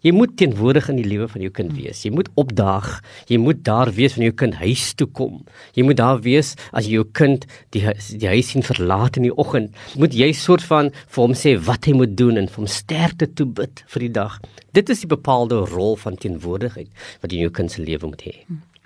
Jy 0.05 0.13
moet 0.15 0.37
teenwoordig 0.39 0.87
in 0.93 0.99
die 1.01 1.07
lewe 1.07 1.27
van 1.27 1.43
jou 1.43 1.51
kind 1.51 1.73
wees. 1.75 2.05
Jy 2.05 2.13
moet 2.15 2.29
opdaag. 2.39 2.87
Jy 3.27 3.39
moet 3.43 3.59
daar 3.67 3.91
wees 3.95 4.15
wanneer 4.15 4.31
jou 4.31 4.37
kind 4.43 4.55
huis 4.61 4.85
toe 4.95 5.07
kom. 5.11 5.41
Jy 5.75 5.83
moet 5.87 5.99
daar 5.99 6.21
wees 6.23 6.53
as 6.71 6.87
jou 6.87 7.03
kind 7.19 7.43
die 7.75 7.83
die 8.21 8.29
huis 8.31 8.53
sien 8.53 8.63
verlaat 8.63 9.19
in 9.19 9.27
die 9.27 9.33
oggend. 9.35 9.75
Moet 9.99 10.15
jy 10.15 10.31
soort 10.37 10.63
van 10.69 10.93
vir 10.95 11.23
hom 11.23 11.35
sê 11.35 11.57
wat 11.67 11.89
hy 11.89 11.97
moet 11.99 12.15
doen 12.15 12.39
en 12.39 12.47
vir 12.47 12.63
hom 12.63 12.71
sterkte 12.71 13.27
toe 13.27 13.49
bid 13.59 13.83
vir 13.91 14.07
die 14.07 14.13
dag. 14.21 14.39
Dit 14.71 14.89
is 14.93 15.03
die 15.03 15.11
bepaalde 15.11 15.59
rol 15.67 15.99
van 15.99 16.15
teenwoordigheid 16.15 16.89
wat 17.19 17.31
jy 17.31 17.41
in 17.41 17.47
jou 17.49 17.55
kind 17.59 17.75
se 17.75 17.83
lewe 17.83 18.07
moet 18.07 18.23
hê. 18.29 18.35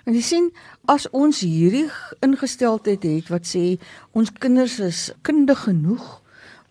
En 0.04 0.18
jy 0.18 0.24
sien 0.24 0.50
as 0.90 1.06
ons 1.16 1.44
hierdie 1.46 1.86
ingesteldheid 2.26 3.06
het 3.06 3.30
wat 3.32 3.46
sê 3.48 3.78
ons 4.18 4.34
kinders 4.42 4.80
is 4.82 5.06
kundig 5.22 5.62
genoeg 5.68 6.23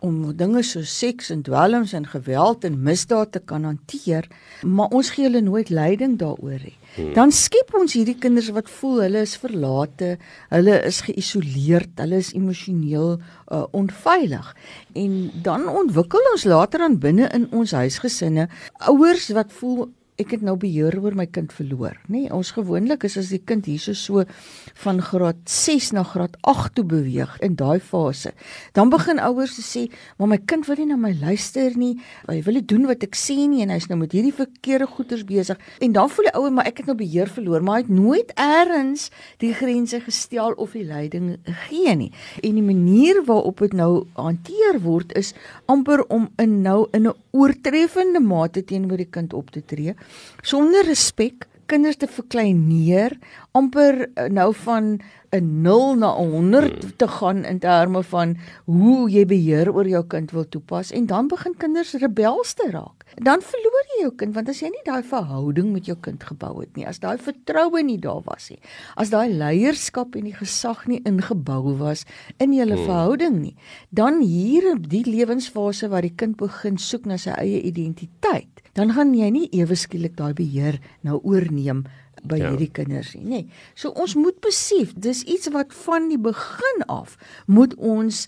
om 0.04 0.36
dinge 0.36 0.64
so 0.68 0.84
seks 0.84 1.32
en 1.32 1.42
dwelms 1.48 1.94
en 1.96 2.06
geweld 2.12 2.66
en 2.68 2.82
misdaad 2.84 3.32
te 3.32 3.40
kan 3.40 3.64
hanteer, 3.64 4.28
maar 4.62 4.92
ons 4.92 5.14
gee 5.16 5.30
hulle 5.30 5.42
nooit 5.42 5.72
leiding 5.72 6.18
daaroor 6.20 6.60
nie. 6.60 6.76
Hmm. 6.96 7.14
Dan 7.16 7.32
skep 7.34 7.72
ons 7.80 7.96
hierdie 7.98 8.18
kinders 8.20 8.52
wat 8.54 8.70
voel 8.70 9.02
hulle 9.06 9.24
is 9.26 9.38
verlate, 9.40 10.18
hulle 10.52 10.76
is 10.86 11.02
geïsoleerd, 11.08 11.96
hulle 12.04 12.20
is 12.22 12.34
emosioneel 12.38 13.16
uh, 13.18 13.64
onveilig. 13.72 14.52
En 15.00 15.18
dan 15.46 15.68
ontwikkel 15.72 16.32
ons 16.36 16.46
later 16.52 16.86
aan 16.86 17.00
binne 17.02 17.32
in 17.34 17.48
ons 17.56 17.74
huisgesinne 17.74 18.50
ouers 18.92 19.32
wat 19.34 19.56
voel 19.56 19.88
ek 20.22 20.36
het 20.36 20.44
nou 20.46 20.54
beheer 20.62 20.94
oor 21.02 21.16
my 21.18 21.26
kind 21.26 21.54
verloor, 21.56 21.96
nê? 22.06 22.24
Nee, 22.24 22.32
ons 22.34 22.52
gewoonlik 22.54 23.06
is 23.08 23.16
as 23.18 23.32
die 23.34 23.42
kind 23.42 23.66
hierso 23.66 23.96
so 23.98 24.24
van 24.84 25.02
graad 25.02 25.40
6 25.50 25.90
na 25.98 26.04
graad 26.06 26.36
8 26.50 26.76
toe 26.78 26.86
beweeg 26.86 27.32
in 27.46 27.56
daai 27.58 27.80
fase. 27.82 28.34
Dan 28.78 28.92
begin 28.94 29.20
ouers 29.20 29.56
te 29.58 29.64
sê, 29.66 29.92
"Maar 30.18 30.28
my 30.28 30.38
kind 30.38 30.68
wil 30.68 30.76
nie 30.76 30.86
na 30.86 30.96
my 30.96 31.14
luister 31.20 31.76
nie. 31.78 32.00
Hy 32.28 32.42
wil 32.44 32.54
nie 32.54 32.66
doen 32.66 32.86
wat 32.86 33.04
ek 33.04 33.16
sê 33.16 33.48
nie 33.48 33.62
en 33.64 33.70
hy's 33.70 33.88
nou 33.88 33.98
met 33.98 34.12
hierdie 34.12 34.34
verkeerde 34.34 34.88
goeters 34.88 35.26
besig." 35.26 35.58
En 35.82 35.92
dan 35.92 36.10
voel 36.10 36.26
die 36.26 36.36
ouer, 36.36 36.52
"Maar 36.52 36.66
ek 36.66 36.78
het 36.78 36.86
nou 36.86 36.96
beheer 36.96 37.28
verloor, 37.28 37.64
maar 37.64 37.76
hy 37.76 37.82
het 37.82 37.90
nooit 37.90 38.32
eers 38.36 39.10
die 39.40 39.54
grense 39.54 40.00
gestel 40.00 40.54
of 40.54 40.72
die 40.72 40.86
leiding 40.86 41.38
gegee 41.44 41.96
nie." 41.96 42.12
En 42.44 42.54
die 42.54 42.64
manier 42.64 43.24
waarop 43.26 43.58
dit 43.60 43.74
nou 43.74 44.06
hanteer 44.14 44.80
word 44.82 45.14
is 45.14 45.34
amper 45.66 46.06
om 46.10 46.30
in 46.38 46.62
nou 46.62 46.88
in 46.92 47.08
'n 47.08 47.14
oortreffende 47.32 48.20
mate 48.20 48.64
teenoor 48.64 48.98
die 48.98 49.10
kind 49.10 49.34
op 49.34 49.50
te 49.50 49.66
tree 49.66 49.96
sonder 50.42 50.86
respek 50.86 51.48
kinders 51.72 51.98
te 52.02 52.10
verkleineer 52.12 53.16
amper 53.56 54.08
eh, 54.08 54.30
nou 54.30 54.52
van 54.66 54.98
'n 55.34 55.66
0 55.66 55.96
na 55.98 56.14
'n 56.14 56.30
100 56.32 56.84
hmm. 56.84 56.96
te 56.96 57.08
gaan 57.08 57.44
in 57.46 57.60
terme 57.60 58.04
van 58.04 58.38
hoe 58.66 59.10
jy 59.10 59.26
beheer 59.26 59.74
oor 59.74 59.88
jou 59.88 60.04
kind 60.08 60.32
wil 60.32 60.46
toepas 60.46 60.92
en 60.92 61.06
dan 61.06 61.28
begin 61.28 61.58
kinders 61.58 61.94
rebels 61.94 62.54
te 62.54 62.70
raak. 62.70 63.06
Dan 63.18 63.42
verloor 63.42 63.86
jy 63.94 64.02
jou 64.02 64.14
kind 64.16 64.36
want 64.36 64.50
as 64.50 64.62
jy 64.62 64.70
nie 64.70 64.86
daai 64.86 65.04
verhouding 65.04 65.72
met 65.74 65.86
jou 65.86 65.98
kind 65.98 66.24
gebou 66.24 66.62
het 66.62 66.76
nie, 66.78 66.86
as 66.86 67.00
daai 67.00 67.18
vertroue 67.18 67.84
nie 67.84 67.98
daar 67.98 68.22
was 68.26 68.50
nie, 68.50 68.60
as 68.96 69.10
daai 69.10 69.34
leierskap 69.34 70.16
en 70.16 70.30
die 70.30 70.38
gesag 70.38 70.86
nie 70.88 71.02
ingebou 71.06 71.78
was 71.78 72.06
in 72.38 72.54
julle 72.54 72.78
hmm. 72.78 72.86
verhouding 72.86 73.42
nie, 73.42 73.56
dan 73.90 74.22
hier 74.22 74.72
in 74.76 74.86
die 74.86 75.06
lewensfase 75.06 75.90
waar 75.90 76.06
die 76.06 76.14
kind 76.16 76.38
begin 76.38 76.78
soek 76.78 77.06
na 77.10 77.18
sy 77.18 77.34
eie 77.38 77.62
identiteit, 77.62 78.62
dan 78.74 78.94
gaan 78.94 79.14
jy 79.14 79.30
nie 79.30 79.50
ewe 79.54 79.76
skielik 79.78 80.16
daai 80.18 80.34
beheer 80.34 80.80
nou 81.02 81.20
oorneem 81.22 81.86
by 82.24 82.40
ja. 82.40 82.50
hierdie 82.52 82.72
kinders 82.72 83.14
nie, 83.16 83.26
nê. 83.28 83.42
So 83.76 83.94
ons 84.00 84.16
moet 84.16 84.40
besef, 84.44 84.94
dis 84.96 85.24
iets 85.24 85.52
wat 85.54 85.74
van 85.84 86.10
die 86.12 86.20
begin 86.22 86.86
af 86.88 87.18
moet 87.48 87.76
ons 87.76 88.28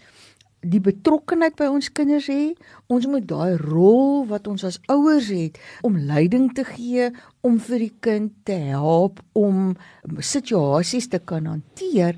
die 0.65 0.81
betrokkenheid 0.81 1.55
by 1.59 1.67
ons 1.69 1.91
kinders 1.93 2.27
hê. 2.31 2.55
Ons 2.91 3.07
moet 3.09 3.25
daai 3.27 3.57
rol 3.61 4.25
wat 4.29 4.47
ons 4.49 4.65
as 4.67 4.79
ouers 4.91 5.29
het 5.33 5.59
om 5.85 5.97
leiding 6.09 6.49
te 6.57 6.65
gee, 6.67 7.11
om 7.45 7.59
vir 7.61 7.85
die 7.85 7.93
kind 8.07 8.33
te 8.47 8.57
help 8.71 9.21
om 9.37 9.75
situasies 10.17 11.09
te 11.11 11.21
kan 11.21 11.49
hanteer 11.49 12.17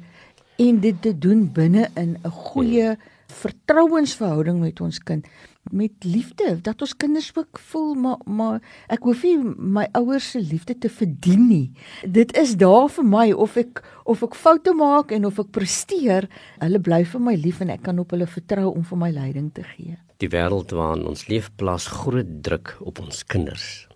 en 0.64 0.80
dit 0.82 1.02
te 1.04 1.14
doen 1.14 1.46
binne 1.54 1.90
in 1.96 2.18
'n 2.24 2.32
goeie 2.32 2.96
vertrouensverhouding 3.28 4.60
met 4.60 4.82
ons 4.82 5.00
kind 5.00 5.26
met 5.72 6.04
liefde 6.04 6.58
dat 6.62 6.82
ons 6.82 6.96
kinders 6.98 7.32
ook 7.36 7.60
voel 7.72 7.94
maar 7.96 8.18
maar 8.26 8.62
ek 8.94 9.04
hoef 9.04 9.24
nie 9.24 9.38
my 9.58 9.88
ouers 9.98 10.32
se 10.32 10.42
liefde 10.42 10.78
te 10.78 10.90
verdien 10.90 11.48
nie. 11.48 11.72
Dit 12.04 12.36
is 12.38 12.56
daar 12.58 12.90
vir 12.90 13.06
my 13.06 13.32
of 13.32 13.58
ek 13.58 13.84
of 14.06 14.24
ek 14.24 14.36
foute 14.36 14.74
maak 14.74 15.12
en 15.12 15.26
of 15.26 15.40
ek 15.40 15.52
presteer, 15.52 16.30
hulle 16.60 16.80
bly 16.80 17.04
vir 17.06 17.24
my 17.24 17.36
lief 17.36 17.62
en 17.62 17.74
ek 17.74 17.84
kan 17.88 18.00
op 18.00 18.12
hulle 18.16 18.28
vertrou 18.28 18.72
om 18.74 18.86
vir 18.88 18.98
my 18.98 19.12
leiding 19.12 19.52
te 19.54 19.66
gee. 19.76 19.98
Die 20.18 20.32
wêreld 20.34 20.72
waarin 20.74 21.06
ons 21.08 21.28
leef 21.28 21.52
plaas 21.56 21.88
groot 21.88 22.40
druk 22.44 22.76
op 22.82 23.00
ons 23.04 23.24
kinders. 23.28 23.87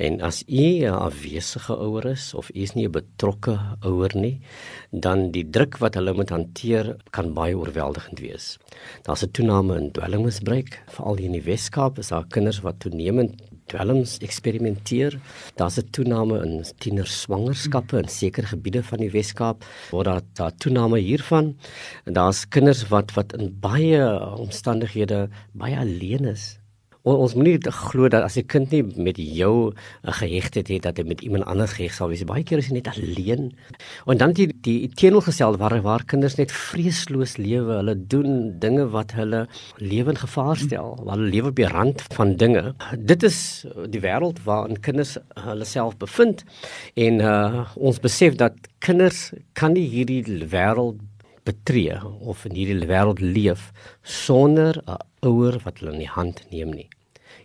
En 0.00 0.20
as 0.24 0.38
u 0.48 0.66
'n 0.88 0.96
afwesige 1.08 1.74
ouer 1.76 2.04
is 2.16 2.34
of 2.34 2.48
u 2.54 2.60
is 2.64 2.72
nie 2.74 2.86
'n 2.88 2.96
betrokke 2.98 3.54
ouer 3.80 4.12
nie, 4.16 4.40
dan 4.90 5.30
die 5.30 5.44
druk 5.50 5.76
wat 5.76 5.94
hulle 5.94 6.14
moet 6.14 6.30
hanteer 6.30 6.96
kan 7.10 7.34
baie 7.34 7.58
oorweldigend 7.58 8.18
wees. 8.20 8.58
Daar's 9.02 9.24
'n 9.24 9.30
toename 9.30 9.76
in 9.76 9.90
dwelmmisbruik, 9.92 10.82
veral 10.88 11.16
hier 11.16 11.26
in 11.26 11.38
die 11.38 11.48
Weskaap 11.50 11.98
is 11.98 12.08
daar 12.08 12.24
kinders 12.28 12.60
wat 12.60 12.80
toenemend 12.80 13.42
dwelms 13.66 14.18
eksperimenteer. 14.18 15.20
Daar's 15.54 15.76
'n 15.78 15.90
toename 15.90 16.42
in 16.44 16.64
tienerswangerskappe 16.78 17.98
in 17.98 18.08
sekere 18.08 18.46
gebiede 18.46 18.82
van 18.82 18.98
die 18.98 19.10
Weskaap 19.10 19.64
waar 19.90 20.04
daar 20.04 20.22
daar 20.32 20.56
toename 20.56 20.98
hiervan. 20.98 21.56
En 22.04 22.12
daar's 22.12 22.48
kinders 22.48 22.88
wat 22.88 23.12
wat 23.12 23.32
in 23.32 23.58
baie 23.60 24.00
omstandighede 24.36 25.28
baie 25.52 25.76
alleen 25.78 26.24
is 26.24 26.59
O, 27.00 27.14
ons 27.14 27.32
moenie 27.32 27.56
glo 27.64 28.10
dat 28.12 28.26
as 28.26 28.36
'n 28.36 28.44
kind 28.44 28.70
nie 28.70 28.82
met 28.82 29.16
jou 29.16 29.72
'n 30.04 30.12
gehegtheid 30.20 30.68
het 30.68 30.82
dat 30.82 30.96
hy 30.98 31.04
met 31.04 31.20
iemand 31.20 31.44
anders 31.44 31.72
geheg 31.72 31.94
sal 31.94 32.08
wees. 32.08 32.24
Baie 32.24 32.44
keer 32.44 32.58
is 32.58 32.68
hy 32.68 32.74
net 32.74 32.88
alleen. 32.88 33.52
En 34.06 34.18
dan 34.18 34.32
die 34.32 34.52
die 34.60 34.88
teenoorgestelde 34.88 35.56
waar 35.56 35.80
waar 35.82 36.04
kinders 36.04 36.36
net 36.36 36.52
vreesloos 36.52 37.36
lewe. 37.36 37.72
Hulle 37.80 38.06
doen 38.06 38.58
dinge 38.58 38.90
wat 38.90 39.12
hulle 39.12 39.48
lewe 39.76 40.10
in 40.10 40.16
gevaar 40.16 40.56
stel, 40.56 41.00
waar 41.04 41.16
hulle 41.16 41.30
lewe 41.30 41.48
op 41.48 41.56
die 41.56 41.68
rand 41.68 42.02
van 42.12 42.36
dinge. 42.36 42.74
Dit 42.98 43.22
is 43.22 43.64
die 43.88 44.00
wêreld 44.00 44.42
waarin 44.44 44.80
kinders 44.80 45.16
hulle 45.34 45.64
self 45.64 45.96
bevind 45.96 46.44
en 46.94 47.20
uh, 47.20 47.68
ons 47.76 47.98
besef 47.98 48.34
dat 48.34 48.52
kinders 48.78 49.32
kan 49.52 49.72
nie 49.72 49.88
hierdie 49.88 50.22
wêreld 50.46 51.00
betree 51.44 51.96
of 52.20 52.44
in 52.44 52.54
hierdie 52.54 52.86
wêreld 52.86 53.20
leef 53.20 53.72
sonder 54.02 54.82
'n 54.84 55.09
ouer 55.26 55.60
wat 55.64 55.80
hulle 55.80 55.94
in 55.96 56.04
die 56.04 56.14
hand 56.14 56.42
neem 56.50 56.72
nie. 56.74 56.88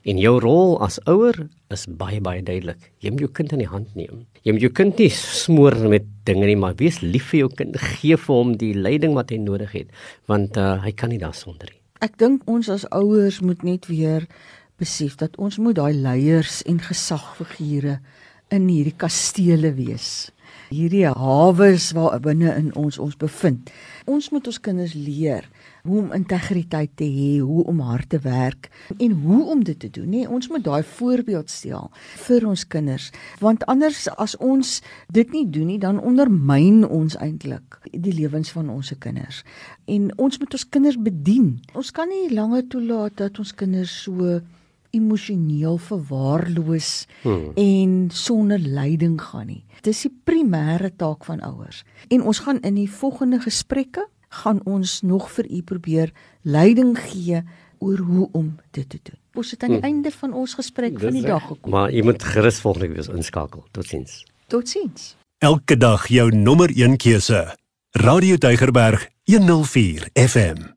En 0.05 0.19
jou 0.21 0.35
rol 0.41 0.75
as 0.85 0.99
ouer 1.09 1.47
is 1.73 1.85
baie 1.89 2.19
baie 2.21 2.43
duidelik. 2.45 2.91
Jy 3.01 3.13
moet 3.13 3.25
jou 3.25 3.31
kind 3.39 3.55
in 3.55 3.63
die 3.63 3.69
hand 3.69 3.95
neem. 3.97 4.25
Jy 4.45 4.53
moet 4.53 4.65
jou 4.67 4.73
kind 4.77 4.99
nie 5.01 5.09
smoor 5.13 5.77
met 5.89 6.05
dinge 6.29 6.45
nie, 6.45 6.57
maar 6.57 6.77
wees 6.77 6.99
lief 7.01 7.31
vir 7.31 7.45
jou 7.45 7.49
kind. 7.61 7.77
Gee 7.97 8.17
vir 8.21 8.35
hom 8.35 8.53
die 8.61 8.73
leiding 8.77 9.15
wat 9.17 9.33
hy 9.33 9.39
nodig 9.41 9.73
het, 9.73 9.95
want 10.29 10.59
uh, 10.61 10.75
hy 10.83 10.93
kan 10.93 11.13
nie 11.13 11.21
daarsonder 11.21 11.71
nie. 11.71 11.81
Ek 12.05 12.19
dink 12.21 12.45
ons 12.51 12.69
as 12.69 12.85
ouers 12.93 13.39
moet 13.41 13.63
net 13.65 13.89
weer 13.89 14.27
besef 14.77 15.15
dat 15.17 15.37
ons 15.41 15.57
moet 15.57 15.77
daai 15.77 15.95
leiers 15.95 16.59
en 16.69 16.81
gesagfigure 16.83 17.97
in 18.53 18.67
hierdie 18.69 18.93
kastele 18.99 19.71
wees. 19.73 20.29
Hierdie 20.69 21.05
hawes 21.05 21.91
waar 21.93 22.19
binne 22.23 22.53
in 22.57 22.71
ons 22.75 22.97
ons 23.01 23.17
bevind. 23.21 23.69
Ons 24.09 24.31
moet 24.33 24.47
ons 24.49 24.59
kinders 24.61 24.95
leer 24.97 25.45
hoe 25.85 25.99
om 26.01 26.13
integriteit 26.17 26.89
te 26.97 27.05
hê, 27.05 27.37
hoe 27.39 27.63
om 27.69 27.83
hard 27.85 28.09
te 28.09 28.19
werk 28.23 28.71
en 28.97 29.13
hoe 29.21 29.43
om 29.53 29.61
dit 29.63 29.77
te 29.79 29.89
doen. 29.89 30.09
Nee, 30.09 30.29
ons 30.29 30.49
moet 30.49 30.63
daai 30.65 30.81
voorbeeld 30.95 31.49
stel 31.53 31.91
vir 32.25 32.47
ons 32.49 32.65
kinders, 32.67 33.11
want 33.41 33.65
anders 33.69 34.07
as 34.17 34.33
ons 34.41 34.79
dit 35.13 35.37
nie 35.37 35.45
doen 35.45 35.69
nie, 35.69 35.79
dan 35.81 36.01
ondermyn 36.01 36.81
ons 36.87 37.17
eintlik 37.21 37.79
die 37.93 38.15
lewens 38.17 38.49
van 38.55 38.69
ons 38.73 38.89
se 38.89 38.97
kinders. 38.97 39.43
En 39.85 40.09
ons 40.17 40.39
moet 40.41 40.57
ons 40.57 40.69
kinders 40.69 40.97
bedien. 40.97 41.55
Ons 41.77 41.93
kan 41.93 42.09
nie 42.09 42.33
langer 42.33 42.65
toelaat 42.73 43.17
dat 43.21 43.39
ons 43.39 43.53
kinders 43.53 43.93
so 44.07 44.39
emosioneel 44.95 45.77
verwaarloos 45.77 47.05
hmm. 47.21 47.51
en 47.59 48.09
sonder 48.13 48.59
leiding 48.59 49.19
gaan 49.21 49.49
nie. 49.51 49.63
Dis 49.85 50.05
die 50.07 50.13
primêre 50.23 50.91
taak 50.95 51.27
van 51.27 51.43
ouers. 51.45 51.83
En 52.09 52.23
ons 52.23 52.39
gaan 52.45 52.61
in 52.65 52.79
die 52.79 52.89
volgende 52.89 53.41
gesprekke 53.43 54.07
gaan 54.41 54.61
ons 54.65 55.01
nog 55.01 55.29
vir 55.35 55.49
u 55.51 55.61
probeer 55.61 56.13
leiding 56.41 56.95
gee 56.99 57.43
oor 57.83 57.97
hoe 57.97 58.29
om 58.31 58.55
dit 58.71 58.89
te 58.89 58.99
doen. 59.03 59.19
Ons 59.35 59.51
het 59.51 59.63
aan 59.63 59.75
die 59.75 59.81
hmm. 59.81 59.91
einde 59.91 60.11
van 60.11 60.33
ons 60.33 60.55
gesprek 60.55 60.99
van 60.99 61.13
die 61.15 61.25
dag 61.25 61.43
gekom. 61.47 61.71
Maar 61.71 61.91
jy 61.91 62.03
moet 62.07 62.23
gerus 62.23 62.59
volgende 62.63 62.95
week 62.95 63.11
inskakel. 63.11 63.65
Totsiens. 63.71 64.23
Totsiens. 64.47 65.15
Elke 65.43 65.77
dag 65.77 66.07
jou 66.07 66.31
nommer 66.35 66.71
1 66.71 66.97
keuse. 66.97 67.43
Radio 67.91 68.37
Deugerberg 68.37 69.09
104 69.23 70.09
FM. 70.13 70.74